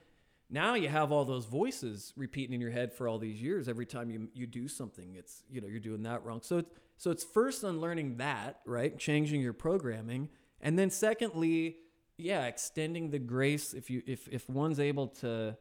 [0.49, 3.68] now you have all those voices repeating in your head for all these years.
[3.68, 6.39] Every time you you do something, it's you know you're doing that wrong.
[6.41, 6.70] So it's
[7.00, 8.95] so it's first unlearning that, right?
[9.00, 10.30] Changing your programming,
[10.62, 11.78] and then secondly,
[12.18, 13.74] yeah, extending the grace.
[13.74, 15.58] If you if if one's able to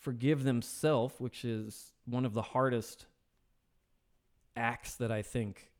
[0.00, 3.06] forgive themselves, which is one of the hardest
[4.56, 5.70] acts that I think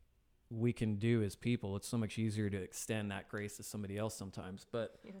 [0.51, 1.75] we can do as people.
[1.75, 4.65] It's so much easier to extend that grace to somebody else sometimes.
[4.71, 5.11] But Yeah.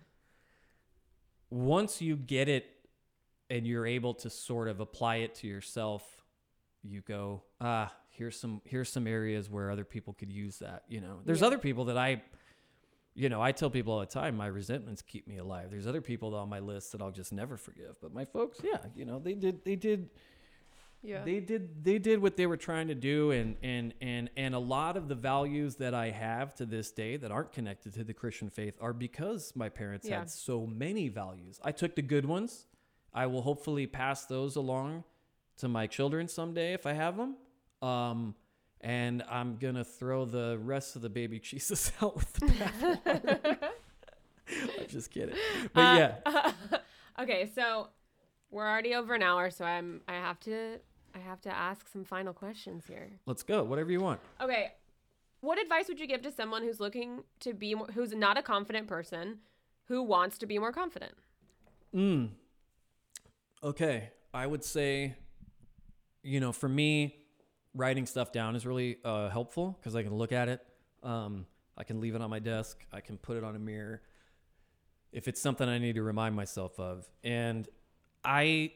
[1.49, 2.65] once you get it
[3.49, 6.23] and you're able to sort of apply it to yourself,
[6.83, 10.83] you go, ah, here's some here's some areas where other people could use that.
[10.87, 11.47] You know, there's Yeah.
[11.47, 12.23] other people that I
[13.17, 15.71] you know, I tell people all the time, my resentments keep me alive.
[15.71, 17.95] There's other people on my list that I'll just never forgive.
[18.01, 20.09] But my folks, yeah, you know, they did they did
[21.01, 21.23] Yeah.
[21.23, 24.59] they did they did what they were trying to do and and and and a
[24.59, 28.13] lot of the values that I have to this day that aren't connected to the
[28.13, 30.19] Christian faith are because my parents Yeah.
[30.19, 31.59] had so many values.
[31.63, 32.67] I took the good ones.
[33.13, 35.05] I will hopefully pass those along
[35.57, 37.37] to my children someday if I have them.
[37.85, 38.35] Um
[38.81, 43.57] and I'm gonna throw the rest of the baby Jesus out with the bathwater.
[44.79, 45.35] I'm just kidding,
[45.73, 46.51] but Uh, yeah,
[47.19, 47.89] okay, so
[48.51, 50.79] we're already over an hour, so I'm I have to
[51.15, 53.09] I have to ask some final questions here.
[53.25, 53.63] let's go.
[53.63, 54.19] Whatever you want.
[54.41, 54.73] Okay.
[55.41, 58.41] What advice would you give to someone who's looking to be more, who's not a
[58.41, 59.39] confident person
[59.87, 61.13] who wants to be more confident?
[61.93, 62.29] Mm.
[63.63, 65.15] Okay, I would say,
[66.23, 67.15] you know, for me,
[67.75, 70.65] writing stuff down is really uh, helpful because I can look at it.
[71.03, 71.45] Um,
[71.77, 72.85] I can leave it on my desk.
[72.91, 74.01] I can put it on a mirror
[75.11, 77.07] if it's something I need to remind myself of.
[77.23, 77.67] And
[78.23, 78.71] I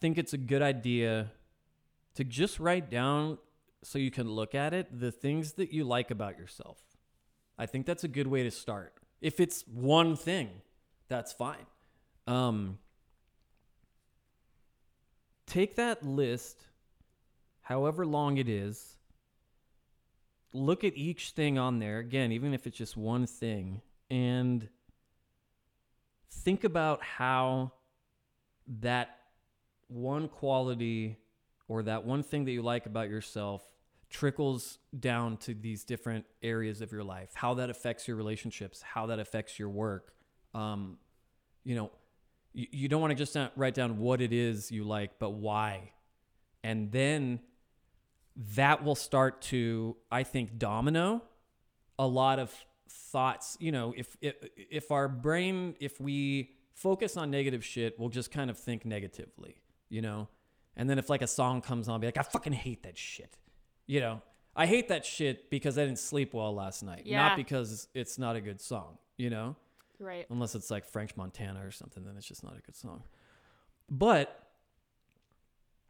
[0.00, 1.30] think it's a good idea
[2.14, 3.38] to just write down
[3.82, 6.78] so you can look at it the things that you like about yourself.
[7.58, 8.94] I think that's a good way to start.
[9.20, 10.50] If it's one thing,
[11.08, 11.66] that's fine.
[12.26, 12.78] Um,
[15.46, 16.64] take that list,
[17.70, 18.96] however long it is,
[20.52, 23.80] look at each thing on there, again, even if it's just one thing,
[24.10, 24.68] and
[26.28, 27.70] think about how
[28.80, 29.18] that
[29.86, 31.16] one quality
[31.68, 33.62] or that one thing that you like about yourself
[34.08, 39.06] trickles down to these different areas of your life how that affects your relationships how
[39.06, 40.12] that affects your work.
[40.52, 40.98] Um,
[41.62, 41.90] you know
[42.52, 45.92] you, you don't want to just write down what it is you like but why.
[46.62, 47.40] And then
[48.56, 51.22] that will start to i think domino
[51.98, 52.52] a lot of
[52.88, 58.08] thoughts you know if if, if our brain if we focus on negative shit we'll
[58.08, 59.56] just kind of think negatively
[59.88, 60.26] you know
[60.76, 62.96] and then if like a song comes on I'll be like i fucking hate that
[62.96, 63.36] shit
[63.86, 64.22] you know
[64.56, 67.18] i hate that shit because i didn't sleep well last night Yeah.
[67.28, 69.56] not because it's not a good song you know
[69.98, 70.24] Right.
[70.30, 73.02] unless it's like French Montana or something, then it's just not a good song.
[73.90, 74.39] But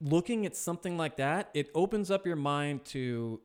[0.01, 3.40] looking at something like that, it opens up your mind to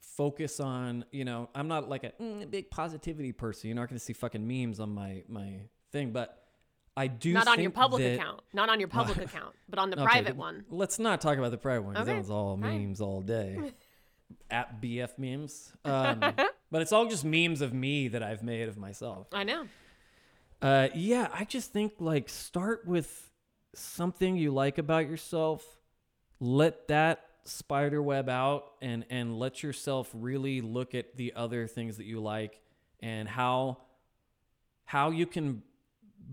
[0.00, 3.68] focus on, you know, I'm not like a mm, big positivity person.
[3.68, 5.60] You're not going to see fucking memes on my my
[5.92, 6.40] thing, but
[6.96, 8.40] I do Not on your public that- account.
[8.52, 10.64] Not on your public account, but on the Okay, private one.
[10.70, 12.82] Let's not talk about the private one because Okay, that one's all fine.
[12.86, 13.58] memes all day.
[14.50, 15.72] At BF memes.
[15.84, 16.20] Um,
[16.70, 19.26] but it's all just memes of me that I've made of myself.
[19.32, 19.66] I know.
[20.62, 23.30] Uh, yeah, I just think like start with
[23.74, 25.64] something you like about yourself.
[26.40, 31.98] Let that spider web out and and let yourself really look at the other things
[31.98, 32.60] that you like
[33.00, 33.78] and how
[34.86, 35.62] how you can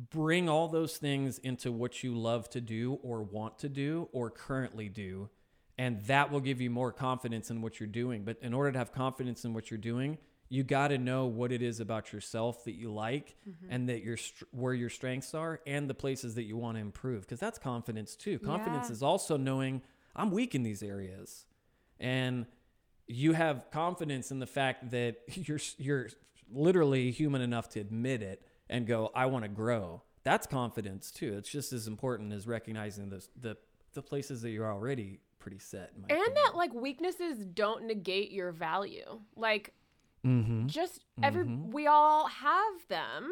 [0.10, 4.30] bring all those things into what you love to do or want to do or
[4.30, 5.30] currently do.
[5.78, 8.24] And that will give you more confidence in what you're doing.
[8.24, 10.18] But in order to have confidence in what you're doing
[10.52, 13.72] you got to know what it is about yourself that you like mm-hmm.
[13.72, 14.18] and that your
[14.52, 18.18] where your strengths are and the places that you want to improve because that's confidence
[18.18, 18.38] too.
[18.38, 18.94] Confidence Yeah.
[18.94, 19.82] is also knowing
[20.14, 21.46] i'm weak in these areas.
[22.02, 22.48] And
[23.08, 26.10] you have confidence in the fact that you're you're
[26.54, 30.02] literally human enough to admit it and go i want to grow.
[30.24, 31.34] That's confidence too.
[31.38, 33.56] It's just as important as recognizing the the,
[33.94, 39.22] the places that you're already pretty set And that like weaknesses don't negate your value.
[39.36, 39.74] Like
[40.26, 40.68] mm-hmm.
[40.68, 43.32] just every we all have them.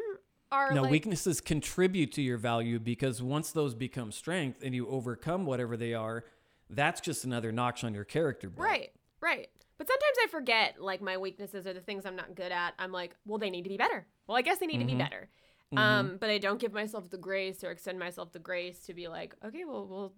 [0.52, 4.88] Are Now, like, weaknesses contribute to your value because once those become strength and you
[4.88, 6.24] overcome whatever they are,
[6.72, 8.49] that's just another notch on your character.
[8.49, 8.66] belt.
[8.68, 8.91] Right,
[9.22, 9.48] right.
[9.78, 12.74] But sometimes I forget like my weaknesses are the things I'm not good at.
[12.80, 14.07] I'm like, well, they need to be better.
[14.28, 14.99] Well, I guess they need to be Mm-hmm.
[14.99, 15.30] better.
[15.78, 19.07] Um, but I don't give myself the grace or extend myself the grace to be
[19.07, 20.14] like, okay, well, we'll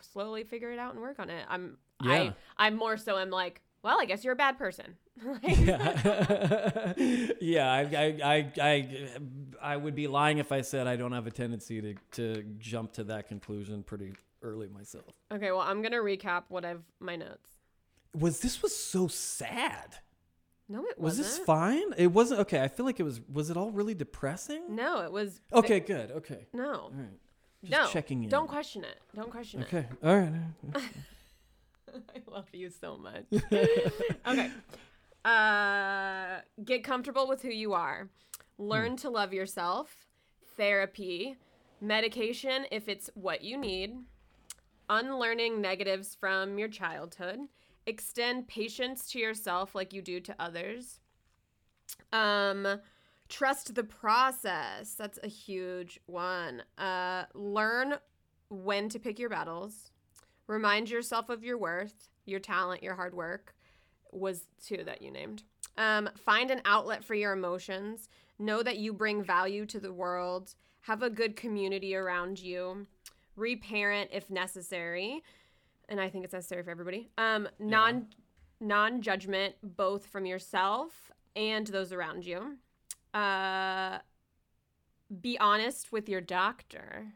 [0.00, 1.44] slowly figure it out and work on it.
[1.48, 2.12] I'm, Yeah.
[2.12, 3.16] I, I'm more so.
[3.16, 4.96] I'm like, well, I guess you're a bad person.
[5.42, 6.92] Yeah,
[7.40, 7.72] yeah.
[7.72, 8.98] I, I, I, I,
[9.62, 12.92] I would be lying if I said I don't have a tendency to to jump
[12.94, 15.14] to that conclusion pretty early myself.
[15.32, 17.50] okay, well, I'm gonna recap what I've my notes.
[18.18, 19.96] Was this was so sad?
[20.68, 21.26] No, it Was wasn't.
[21.28, 21.92] this fine?
[21.96, 22.40] It wasn't.
[22.40, 23.20] Okay, I feel like it was.
[23.32, 24.62] Was it all really depressing?
[24.74, 25.40] No, it was.
[25.52, 26.10] Okay, good.
[26.10, 27.20] Okay, No, all right.
[27.64, 27.86] Just no.
[27.88, 28.28] checking in.
[28.28, 28.98] Don't question it.
[29.14, 29.66] Don't question it.
[29.68, 30.32] Okay, all right.
[32.14, 33.24] I love you so much.
[34.26, 34.50] okay.
[35.24, 38.08] Uh, get comfortable with who you are.
[38.58, 40.06] Learn to love yourself.
[40.56, 41.36] Therapy.
[41.80, 43.96] Medication if it's what you need.
[44.88, 47.40] Unlearning negatives from your childhood.
[47.86, 51.00] Extend patience to yourself like you do to others.
[52.12, 52.80] Um,
[53.28, 54.94] trust the process.
[54.94, 56.62] That's a huge one.
[56.78, 57.94] Uh, learn
[58.48, 59.90] when to pick your battles.
[60.46, 63.54] Remind yourself of your worth, your talent, your hard work
[64.12, 65.42] was two that you named.
[65.76, 68.08] Um, find an outlet for your emotions.
[68.38, 70.54] Know that you bring value to the world.
[70.82, 72.86] Have a good community around you.
[73.34, 75.22] Reparent if necessary,
[75.88, 77.10] and I think it's necessary for everybody.
[77.18, 78.06] Um, non
[78.60, 82.56] non judgment both from yourself and those around you.
[83.12, 83.98] Uh,
[85.20, 87.12] be honest with your doctor.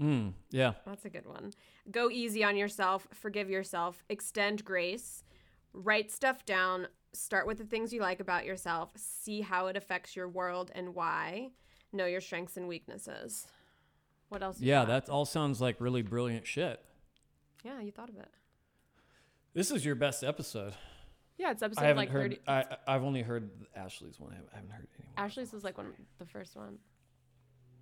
[0.00, 0.72] Mm, yeah.
[0.86, 1.52] That's a good one.
[1.90, 5.24] Go easy on yourself, forgive yourself, extend grace,
[5.72, 10.14] write stuff down, start with the things you like about yourself, see how it affects
[10.14, 11.50] your world and why,
[11.92, 13.46] know your strengths and weaknesses.
[14.28, 14.60] What else?
[14.60, 16.80] Yeah, that all sounds like really brilliant shit.
[17.64, 18.28] Yeah, you thought of it.
[19.54, 20.74] This is your best episode.
[21.36, 22.38] Yeah, it's I episode haven't like heard.
[22.38, 22.40] 30.
[22.46, 24.32] I I've only heard Ashley's one.
[24.32, 25.06] I haven't- I haven't heard any.
[25.16, 25.24] more.
[25.24, 26.78] Ashley's was like one the first one.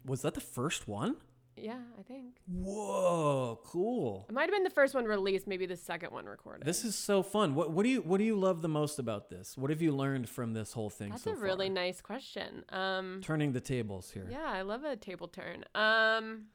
[0.06, 1.16] Was that the first one?
[1.62, 2.36] Yeah, I think.
[2.46, 4.26] Whoa, cool.
[4.28, 6.66] It might have been the first one released, maybe the second one recorded.
[6.66, 7.54] This is so fun.
[7.54, 9.56] What what do you what do you love the most about this?
[9.56, 12.64] What have you learned from this whole thing That's so a really nice question.
[12.70, 14.26] Um Turning the tables here.
[14.30, 15.64] Yeah, I love a table turn.
[15.74, 16.46] Um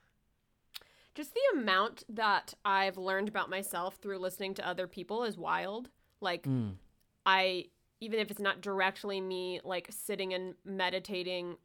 [1.16, 5.90] just the amount that I've learned about myself through listening to other people is wild.
[6.22, 6.76] Like Mm.
[7.26, 7.66] I
[8.00, 11.56] even if it's not directly me like sitting and meditating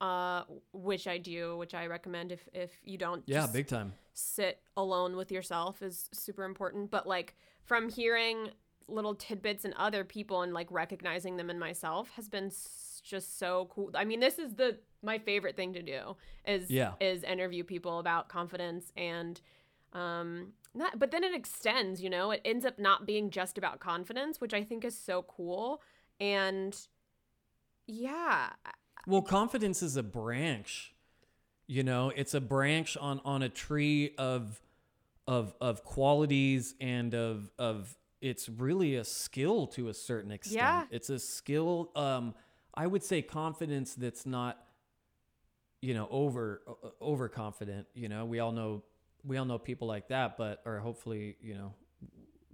[0.00, 0.42] uh
[0.72, 3.92] which I do, which I recommend if if you don't Yeah, just big time.
[4.12, 7.34] sit alone with yourself is super important, but like
[7.64, 8.50] from hearing
[8.86, 13.38] little tidbits in other people and like recognizing them in myself has been s- just
[13.38, 13.90] so cool.
[13.94, 16.16] I mean, this is the my favorite thing to do
[16.46, 16.92] is Yeah.
[17.00, 19.40] is interview people about confidence and
[19.92, 23.78] um not, but then it extends, you know, it ends up not being just about
[23.80, 25.80] confidence, which I think is so cool.
[26.20, 26.76] And
[27.86, 28.50] yeah,
[29.06, 30.94] Well, confidence is a branch.
[31.66, 34.60] You know, it's a branch on on a tree of
[35.26, 40.56] of of qualities and of of it's really a skill to a certain extent.
[40.56, 40.84] Yeah.
[40.90, 42.34] It's a skill um
[42.74, 44.64] I would say confidence that's not
[45.84, 47.86] you know, over uh, overconfident.
[47.92, 48.82] You know, we all know
[49.22, 51.74] we all know people like that, but or hopefully, you know,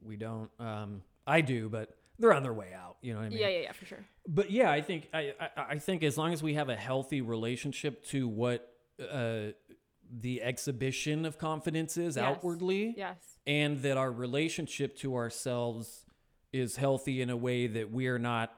[0.03, 0.51] we don't.
[0.59, 2.97] Um, I do, but they're on their way out.
[3.03, 3.39] You know what I mean?
[3.39, 4.05] Yeah, yeah, yeah, for sure.
[4.29, 7.21] But yeah, I think I, I I think as long as we have a healthy
[7.23, 9.53] relationship to what uh,
[10.13, 12.25] the exhibition of confidence is Yes.
[12.25, 13.17] outwardly, Yes.
[13.47, 16.05] and that our relationship to ourselves
[16.53, 18.53] is healthy in a way that we are not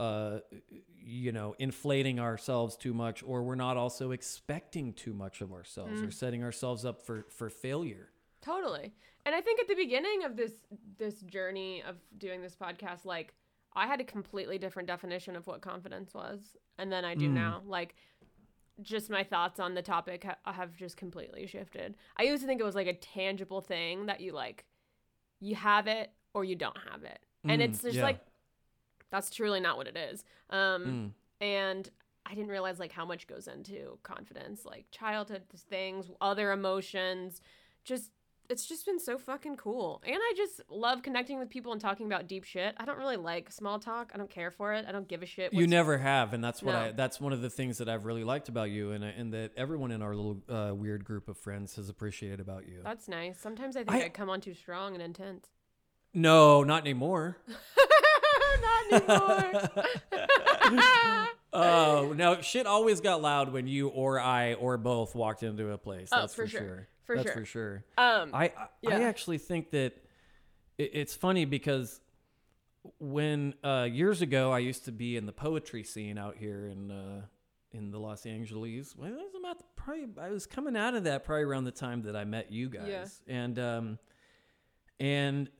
[0.00, 0.40] uh
[0.98, 6.00] you know inflating ourselves too much or we're not also expecting too much of ourselves
[6.00, 6.08] Mm.
[6.08, 8.08] or setting ourselves up for for failure
[8.42, 8.92] Totally.
[9.26, 10.52] And I think at the beginning of this
[10.98, 13.34] this journey of doing this podcast, like
[13.74, 17.32] I had a completely different definition of what confidence was, and then I do Mm.
[17.34, 17.62] now.
[17.66, 17.96] Like,
[18.82, 21.96] just my thoughts on the topic ha- have just completely shifted.
[22.16, 24.64] I used to think it was like a tangible thing that you like,
[25.40, 28.02] you have it or you don't have it, and Mm, it's just yeah.
[28.04, 28.20] like
[29.10, 30.24] that's truly not what it is.
[30.50, 31.44] Um, Mm.
[31.44, 31.90] and
[32.26, 37.40] I didn't realize like how much goes into confidence, like childhood things, other emotions.
[37.84, 38.10] Just
[38.50, 42.06] it's just been so fucking cool, and I just love connecting with people and talking
[42.06, 42.74] about deep shit.
[42.78, 44.10] I don't really like small talk.
[44.14, 44.84] I don't care for it.
[44.88, 45.52] I don't give a shit.
[45.52, 46.78] you never have and that's what No.
[46.80, 49.52] i that's one of the things that i've really liked about you and, and that
[49.56, 53.38] everyone in our little uh, weird group of friends has appreciated about you That's nice.
[53.40, 55.46] Sometimes I think I, I- come on too strong and intense.
[56.12, 57.38] no not anymore
[58.92, 59.70] not anymore.
[61.56, 62.40] Oh no!
[62.40, 66.08] Shit always got loud when you or I or both walked into a place.
[66.10, 66.60] Oh, That's for for, sure.
[66.60, 66.88] sure.
[67.04, 67.34] For That's sure.
[67.40, 67.84] for sure.
[67.98, 68.52] um, I I,
[68.82, 68.98] yeah.
[68.98, 69.92] I actually think that
[70.78, 72.00] it, it's funny because
[72.98, 76.90] when uh, years ago I used to be in the poetry scene out here in
[76.90, 77.22] uh,
[77.72, 78.94] in the Los Angeles.
[78.96, 81.72] Well, it was about the, probably I was coming out of that probably around the
[81.72, 82.86] time that I met you guys,
[83.26, 83.34] Yeah.
[83.34, 83.98] and um,
[85.00, 85.50] and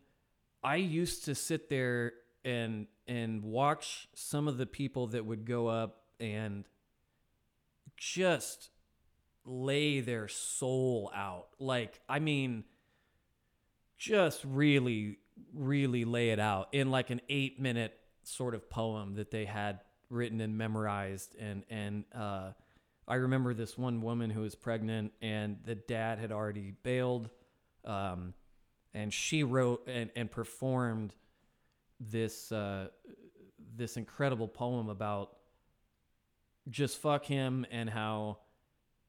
[0.63, 2.13] I used to sit there
[2.45, 6.65] and and watch some of the people that would go up and
[7.97, 8.71] just
[9.45, 11.49] lay their soul out.
[11.59, 12.65] Like, I mean,
[13.99, 15.19] just really,
[15.53, 19.81] really lay it out in like an eight minute sort of poem that they had
[20.11, 21.37] written and memorized.
[21.39, 22.53] And, and, uh,
[23.07, 27.29] I remember this one woman who was pregnant and the dad had already bailed.
[27.85, 28.33] Um,
[28.95, 31.13] and she wrote and, and performed
[32.01, 32.89] this, uh,
[33.77, 35.37] this incredible poem about
[36.71, 38.39] just fuck him and how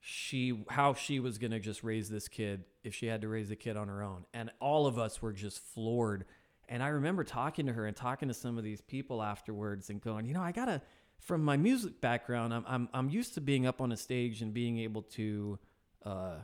[0.08, 3.56] she how she was gonna just raise this kid if she had to raise a
[3.56, 4.26] kid on her own.
[4.34, 6.26] And all of us were just floored.
[6.70, 10.02] And i remember talking to her and talking to some of these people afterwards and
[10.02, 10.82] going you know i gotta
[11.20, 14.52] from my music background i'm i'm, I'm used to being up on a stage and
[14.52, 15.60] being able to
[16.04, 16.38] uh,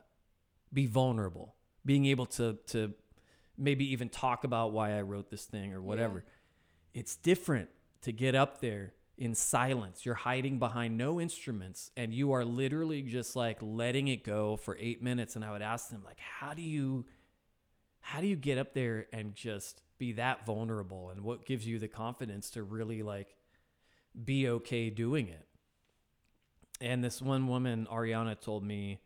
[0.72, 1.56] be vulnerable
[1.86, 2.94] being able to to
[3.58, 6.24] maybe even talk about why i wrote this thing or whatever.
[6.94, 7.70] It's different
[8.02, 10.04] to get up there in silence.
[10.04, 14.76] You're hiding behind no instruments and you are literally just like letting it go for
[14.80, 17.06] 8 minutes and I would ask them like how do you
[18.00, 21.78] how do you get up there and just be that vulnerable and what gives you
[21.78, 23.36] the confidence to really like
[24.26, 25.48] be okay doing it?
[26.82, 29.02] And this one woman Ariana told me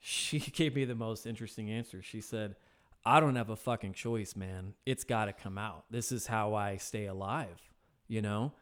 [0.00, 2.02] she gave me the most interesting answer.
[2.02, 2.56] She said,
[3.04, 4.74] I don't have a fucking choice, man.
[4.84, 5.84] It's got to come out.
[5.92, 7.62] This is how I stay alive,
[8.08, 8.52] you know?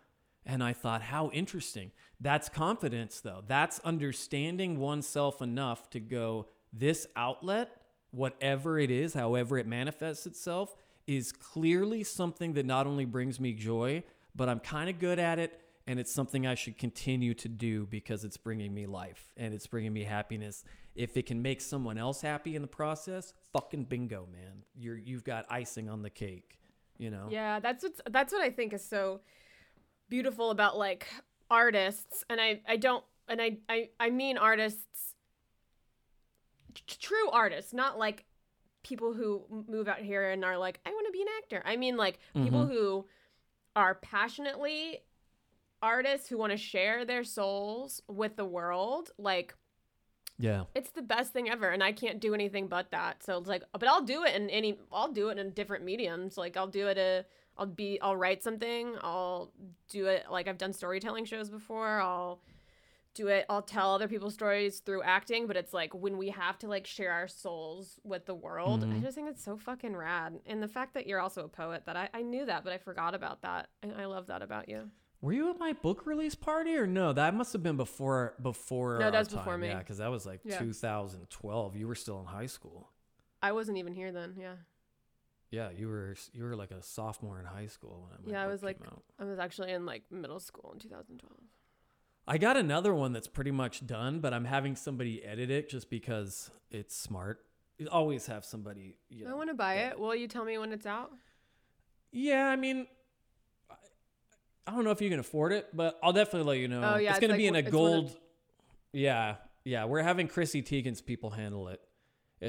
[0.46, 1.90] And I thought, how interesting.
[2.20, 3.42] That's confidence, though.
[3.46, 7.82] That's understanding oneself enough to go, this outlet,
[8.12, 13.52] whatever it is, however it manifests itself, is clearly something that not only brings me
[13.52, 14.04] joy,
[14.34, 15.60] but I'm kind of good at it.
[15.88, 19.68] And it's something I should continue to do because it's bringing me life and it's
[19.68, 20.64] bringing me happiness.
[20.96, 24.64] If it can make someone else happy in the process, fucking bingo, man.
[24.74, 26.58] You're you've got icing on the cake,
[26.98, 27.28] you know.
[27.30, 29.20] Yeah, that's what's that's what I think is so
[30.08, 31.06] beautiful about like
[31.50, 35.14] artists, and I I don't and I I I mean artists,
[36.74, 38.24] t- true artists, not like
[38.82, 41.62] people who move out here and are like I want to be an actor.
[41.64, 42.72] I mean like people mm-hmm.
[42.72, 43.06] who
[43.74, 45.00] are passionately
[45.82, 49.54] artists who want to share their souls with the world, like
[50.38, 50.64] Yeah.
[50.74, 53.62] it's the best thing ever and i can't do anything but that so it's like
[53.72, 56.88] but i'll do it in any i'll do it in different mediums like i'll do
[56.88, 57.24] it a
[57.58, 59.52] i'll be i'll write something i'll
[59.88, 62.40] do it like i've done storytelling shows before i'll
[63.14, 66.58] do it i'll tell other people's stories through acting but it's like when we have
[66.58, 69.00] to like share our souls with the world i Mhm.
[69.02, 71.96] just think it's so fucking rad and the fact that you're also a poet that
[71.96, 74.90] i, I knew that but i forgot about that and i love that about you
[75.22, 77.14] Were you at my book release party or no?
[77.14, 78.98] That must have been before before.
[79.00, 79.68] No, that our was before me.
[79.68, 80.58] Yeah, because that was like Yeah.
[80.58, 81.74] 2012.
[81.74, 82.90] You were still in high school.
[83.42, 84.56] i wasn't even here then yeah
[85.50, 88.46] Yeah, you were you were like a sophomore in high school when my Yeah, I
[88.48, 89.02] was like- out.
[89.18, 91.32] i was actually in like middle school in 2012
[92.28, 95.88] I got another one that's pretty much done, but I'm having somebody edit it just
[95.88, 97.44] because it's smart.
[97.78, 98.98] You always have somebody.
[99.08, 99.96] You know, I want to buy it.
[100.00, 101.12] Will you tell me when it's out?
[102.10, 102.88] Yeah, I mean,
[103.70, 103.74] I-
[104.66, 106.82] I don't know if you can afford it, but I'll definitely let you know.
[106.82, 108.18] Oh, yeah, it's it's gonna like be in a one of- gold.
[108.92, 111.80] Yeah, yeah, we're having Chrissy Teigen's people handle it,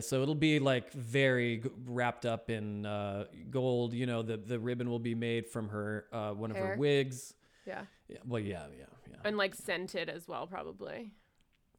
[0.02, 3.94] so it'll be like very wrapped up in uh, gold.
[3.94, 6.68] You know, the the ribbon will be made from her uh, one of Hair.
[6.68, 7.34] her wigs.
[7.66, 7.82] Yeah.
[8.08, 9.18] Yeah, well, yeah, yeah, yeah.
[9.26, 11.12] And like scented as well, probably.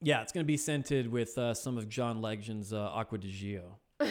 [0.02, 3.78] Yeah, it's gonna be scented with uh, some of John Legend's uh, Acqua di Gio.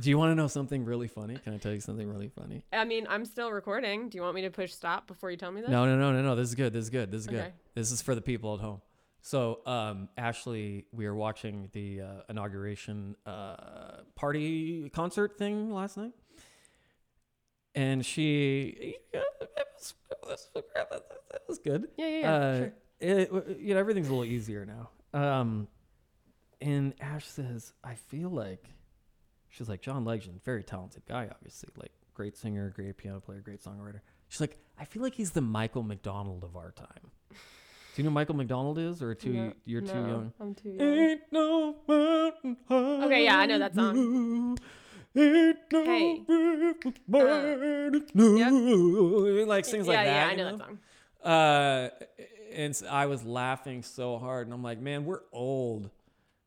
[0.00, 1.36] Do you want to know something really funny?
[1.36, 2.64] Can I tell you something really funny?
[2.72, 4.08] I mean, I'm still recording.
[4.08, 5.70] Do you want me to push stop before you tell me this?
[5.70, 6.34] No, no, no, no, no.
[6.34, 6.72] This is good.
[6.72, 7.12] This is good.
[7.12, 7.40] This is good.
[7.40, 7.52] Okay.
[7.74, 8.80] This is for the people at home.
[9.24, 16.12] So, um, Ashley, we were watching the uh, inauguration uh, party concert thing last night,
[17.74, 19.24] and she, it
[20.28, 21.88] was, it was good.
[21.96, 22.34] Yeah, yeah, yeah.
[22.34, 22.72] Uh, sure.
[23.00, 24.90] it, you know, everything's a little easier now.
[25.18, 25.68] Um,
[26.60, 28.66] and Ash says, I feel like
[29.48, 33.64] she's like John Legend, very talented guy, obviously, like great singer, great piano player, great
[33.64, 34.00] songwriter.
[34.28, 37.10] She's like, I feel like he's the Michael McDonald of our time.
[37.94, 40.32] Do you know who Michael McDonald is, or too No, you're too young?
[40.40, 40.80] I'm too young.
[40.98, 44.58] Ain't no mountain high Okay, yeah, I know that song.
[45.16, 46.24] Ain't no Hey.
[46.28, 49.48] Uh, wide enough.
[49.48, 50.06] Like sings like that.
[50.06, 50.78] yeah, I you know that song.
[51.22, 51.88] uh,
[52.52, 55.90] and I was laughing so hard, and I'm like, man, we're old.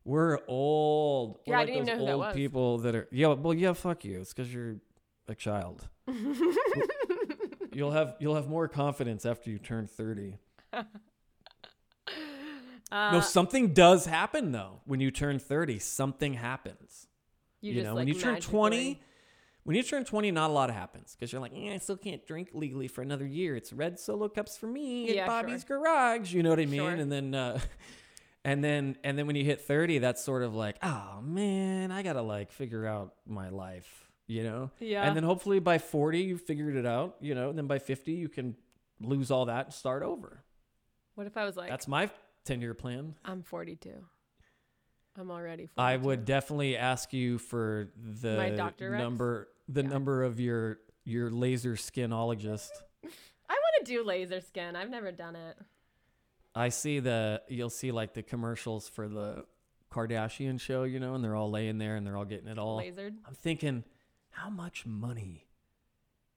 [0.04, 1.38] We're old.
[1.46, 2.34] We're Yeah, I like didn't even those know who that was.
[2.34, 3.08] people that are.
[3.10, 4.20] Yeah, well, yeah, fuck you.
[4.20, 4.76] It's because you're
[5.28, 5.88] a child.
[7.72, 10.34] you'll have you'll have more confidence after you turn 30.
[12.90, 14.80] Uh, no, something does happen though.
[14.86, 17.06] When you turn 30, something happens.
[17.60, 19.00] you, You, just, know, like, when you turn 20,
[19.64, 22.26] when you turn 20, not a lot happens because you're like, eh, I still can't
[22.26, 23.54] drink legally for another year.
[23.56, 26.32] It's red solo cups for me at Yeah, Bobby's Garage.
[26.32, 26.80] You know what I mean?
[26.80, 26.90] Sure.
[26.90, 27.60] And then, uh,
[28.44, 32.02] and then, and then when you hit 30, that's sort of like, oh man, I
[32.02, 34.70] gotta like figure out my life, you know?
[34.80, 35.02] Yeah.
[35.06, 37.50] And then hopefully by 40, you figured it out, you know?
[37.50, 38.56] And then by 50, you can
[39.00, 40.42] lose all that and start over.
[41.14, 42.08] What if I was like, That's my
[42.48, 43.14] 10 year plan.
[43.26, 43.90] I'm 42.
[45.18, 45.72] I'm already 42.
[45.76, 48.90] I would definitely ask you for the My Dr.
[48.92, 49.02] Rex?
[49.02, 49.88] number, the Yeah.
[49.88, 52.70] number of your your laser skinologist.
[53.04, 54.76] I want to do laser skin.
[54.76, 55.58] I've never done it.
[56.54, 59.44] I see the you'll see like the commercials for the
[59.92, 62.78] Kardashian show, you know, and they're all laying there and they're all getting it all.
[62.78, 63.14] Lasered.
[63.26, 63.84] I'm thinking,
[64.30, 65.46] how much money?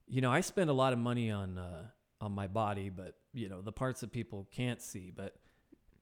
[0.06, 1.86] You know, I spend a lot of money on uh,
[2.20, 5.10] on my body, but you know the parts that people can't see.
[5.14, 5.34] But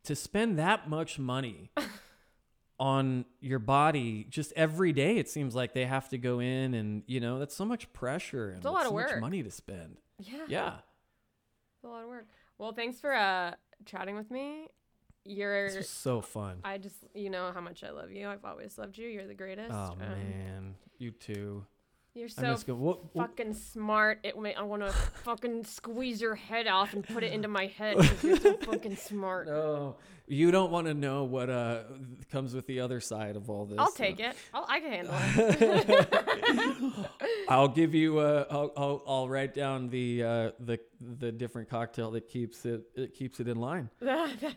[0.05, 1.71] to spend that much money
[2.79, 7.03] on your body just every day, it seems like they have to go in and
[7.07, 9.21] you know that's so much pressure and It's a lot so of much work.
[9.21, 9.99] money to spend.
[10.19, 10.45] Yeah.
[10.49, 10.73] Yeah,
[11.77, 12.27] It's a lot of work.
[12.59, 13.55] Well, thanks for uh
[13.85, 14.69] chatting with me.
[15.27, 16.61] You're this was so fun.
[16.65, 18.29] I just you know how much I love you.
[18.29, 19.09] I've always loved you.
[19.09, 19.71] You're the greatest.
[19.73, 21.67] Oh Um, man, you too.
[22.15, 22.75] You're so gonna.
[22.79, 24.19] What, what- fucking smart.
[24.25, 24.91] It may, I want to
[25.25, 28.97] fucking squeeze your head off and put it into my head because you're so fucking
[28.97, 29.47] smart.
[29.47, 29.97] No,
[30.27, 31.83] you don't want to know what uh
[32.31, 33.79] comes with the other side of all this.
[33.79, 34.35] I'll take it.
[34.53, 37.11] I'll, I can handle it.
[37.49, 38.19] I'll give you.
[38.19, 42.83] Uh, I'll, I'll I'll write down the uh the the different cocktail that keeps it
[42.95, 43.89] it keeps it in line.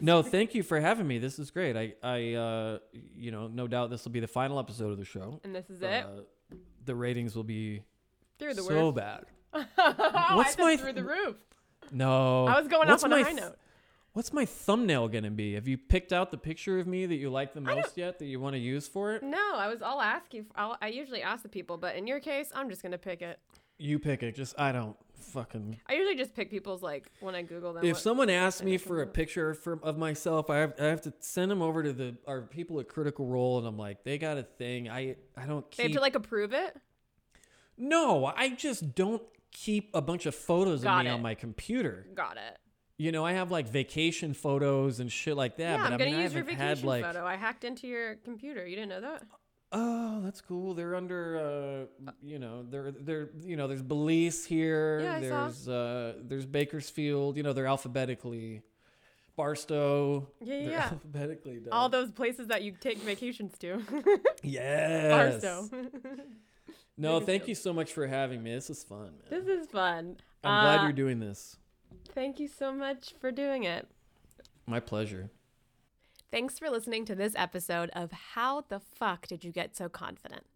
[0.01, 1.17] No, thank you for having me.
[1.19, 1.75] This is great.
[1.77, 2.77] I I uh
[3.15, 5.39] you know no doubt this will be the final episode of the show.
[5.43, 6.05] and this is it.
[6.85, 7.83] The ratings will be
[8.39, 8.95] Through the so roof.
[8.95, 9.25] bad.
[10.35, 11.35] What's my said through the roof.
[11.91, 13.57] No, I was going What's off on a high th- note.
[14.13, 15.53] What's my thumbnail gonna be?
[15.53, 18.19] Have you picked out the picture of me that you like the most yet?
[18.19, 19.23] That you want to use for it?
[19.23, 19.81] No, I was.
[19.81, 20.45] I'll ask you.
[20.55, 23.39] I'll, I usually ask the people, but in your case, I'm just gonna pick it.
[23.79, 24.35] You pick it.
[24.35, 25.79] Just I don't fucking.
[25.87, 27.83] I usually just pick people's like when I Google them.
[27.85, 31.01] If what- someone asks me for a picture for, of myself, I have, I have
[31.01, 34.17] to send them over to the our people at Critical Role, and I'm like, they
[34.17, 34.89] got a thing.
[34.89, 35.77] I I don't Keep...
[35.77, 36.75] they have to like approve it.
[37.77, 39.21] no, I just don't
[39.51, 41.13] keep a bunch of photos Got of me it.
[41.13, 42.07] on my computer.
[42.15, 42.57] Got it.
[42.97, 45.63] You know, I have like vacation photos and shit like that.
[45.63, 47.25] Yeah, but I'm I gonna I use your vacation had like, photo.
[47.25, 48.65] I hacked into your computer.
[48.65, 49.23] You didn't know that?
[49.73, 50.73] Oh, that's cool.
[50.73, 55.01] They're under, uh, you know, they're they're you know, there's Belize here.
[55.01, 55.43] Yeah, I saw.
[55.43, 57.35] there's uh, there's Bakersfield.
[57.37, 58.61] You know, they're alphabetically.
[59.35, 60.27] Barstow.
[60.41, 60.83] Yeah, yeah, yeah.
[60.91, 61.69] alphabetically done.
[61.71, 63.81] All those places that you take vacations to.
[64.43, 65.41] Yes.
[65.41, 65.69] Barstow.
[66.95, 68.53] No, thank you so much for having me.
[68.53, 69.27] This is fun, man.
[69.31, 70.17] this is fun.
[70.43, 71.57] I'm glad Uh, you're doing this.
[72.13, 73.87] Thank you so much for doing it.
[74.67, 75.31] My pleasure.
[76.33, 80.47] Thanks for listening to this episode of How the Fuck Did You Get So Confident?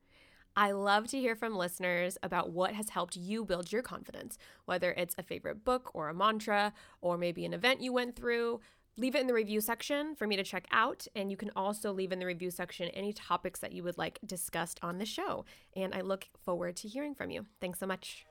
[0.55, 4.91] I love to hear from listeners about what has helped you build your confidence, whether
[4.93, 8.59] it's a favorite book or a mantra, or maybe an event you went through.
[8.97, 11.05] Leave it in the review section for me to check out.
[11.15, 14.17] And you can also leave in the review section any topics that you would like
[14.25, 15.45] discussed on the show.
[15.75, 17.45] And I look forward to hearing from you.
[17.61, 18.25] Thanks so much.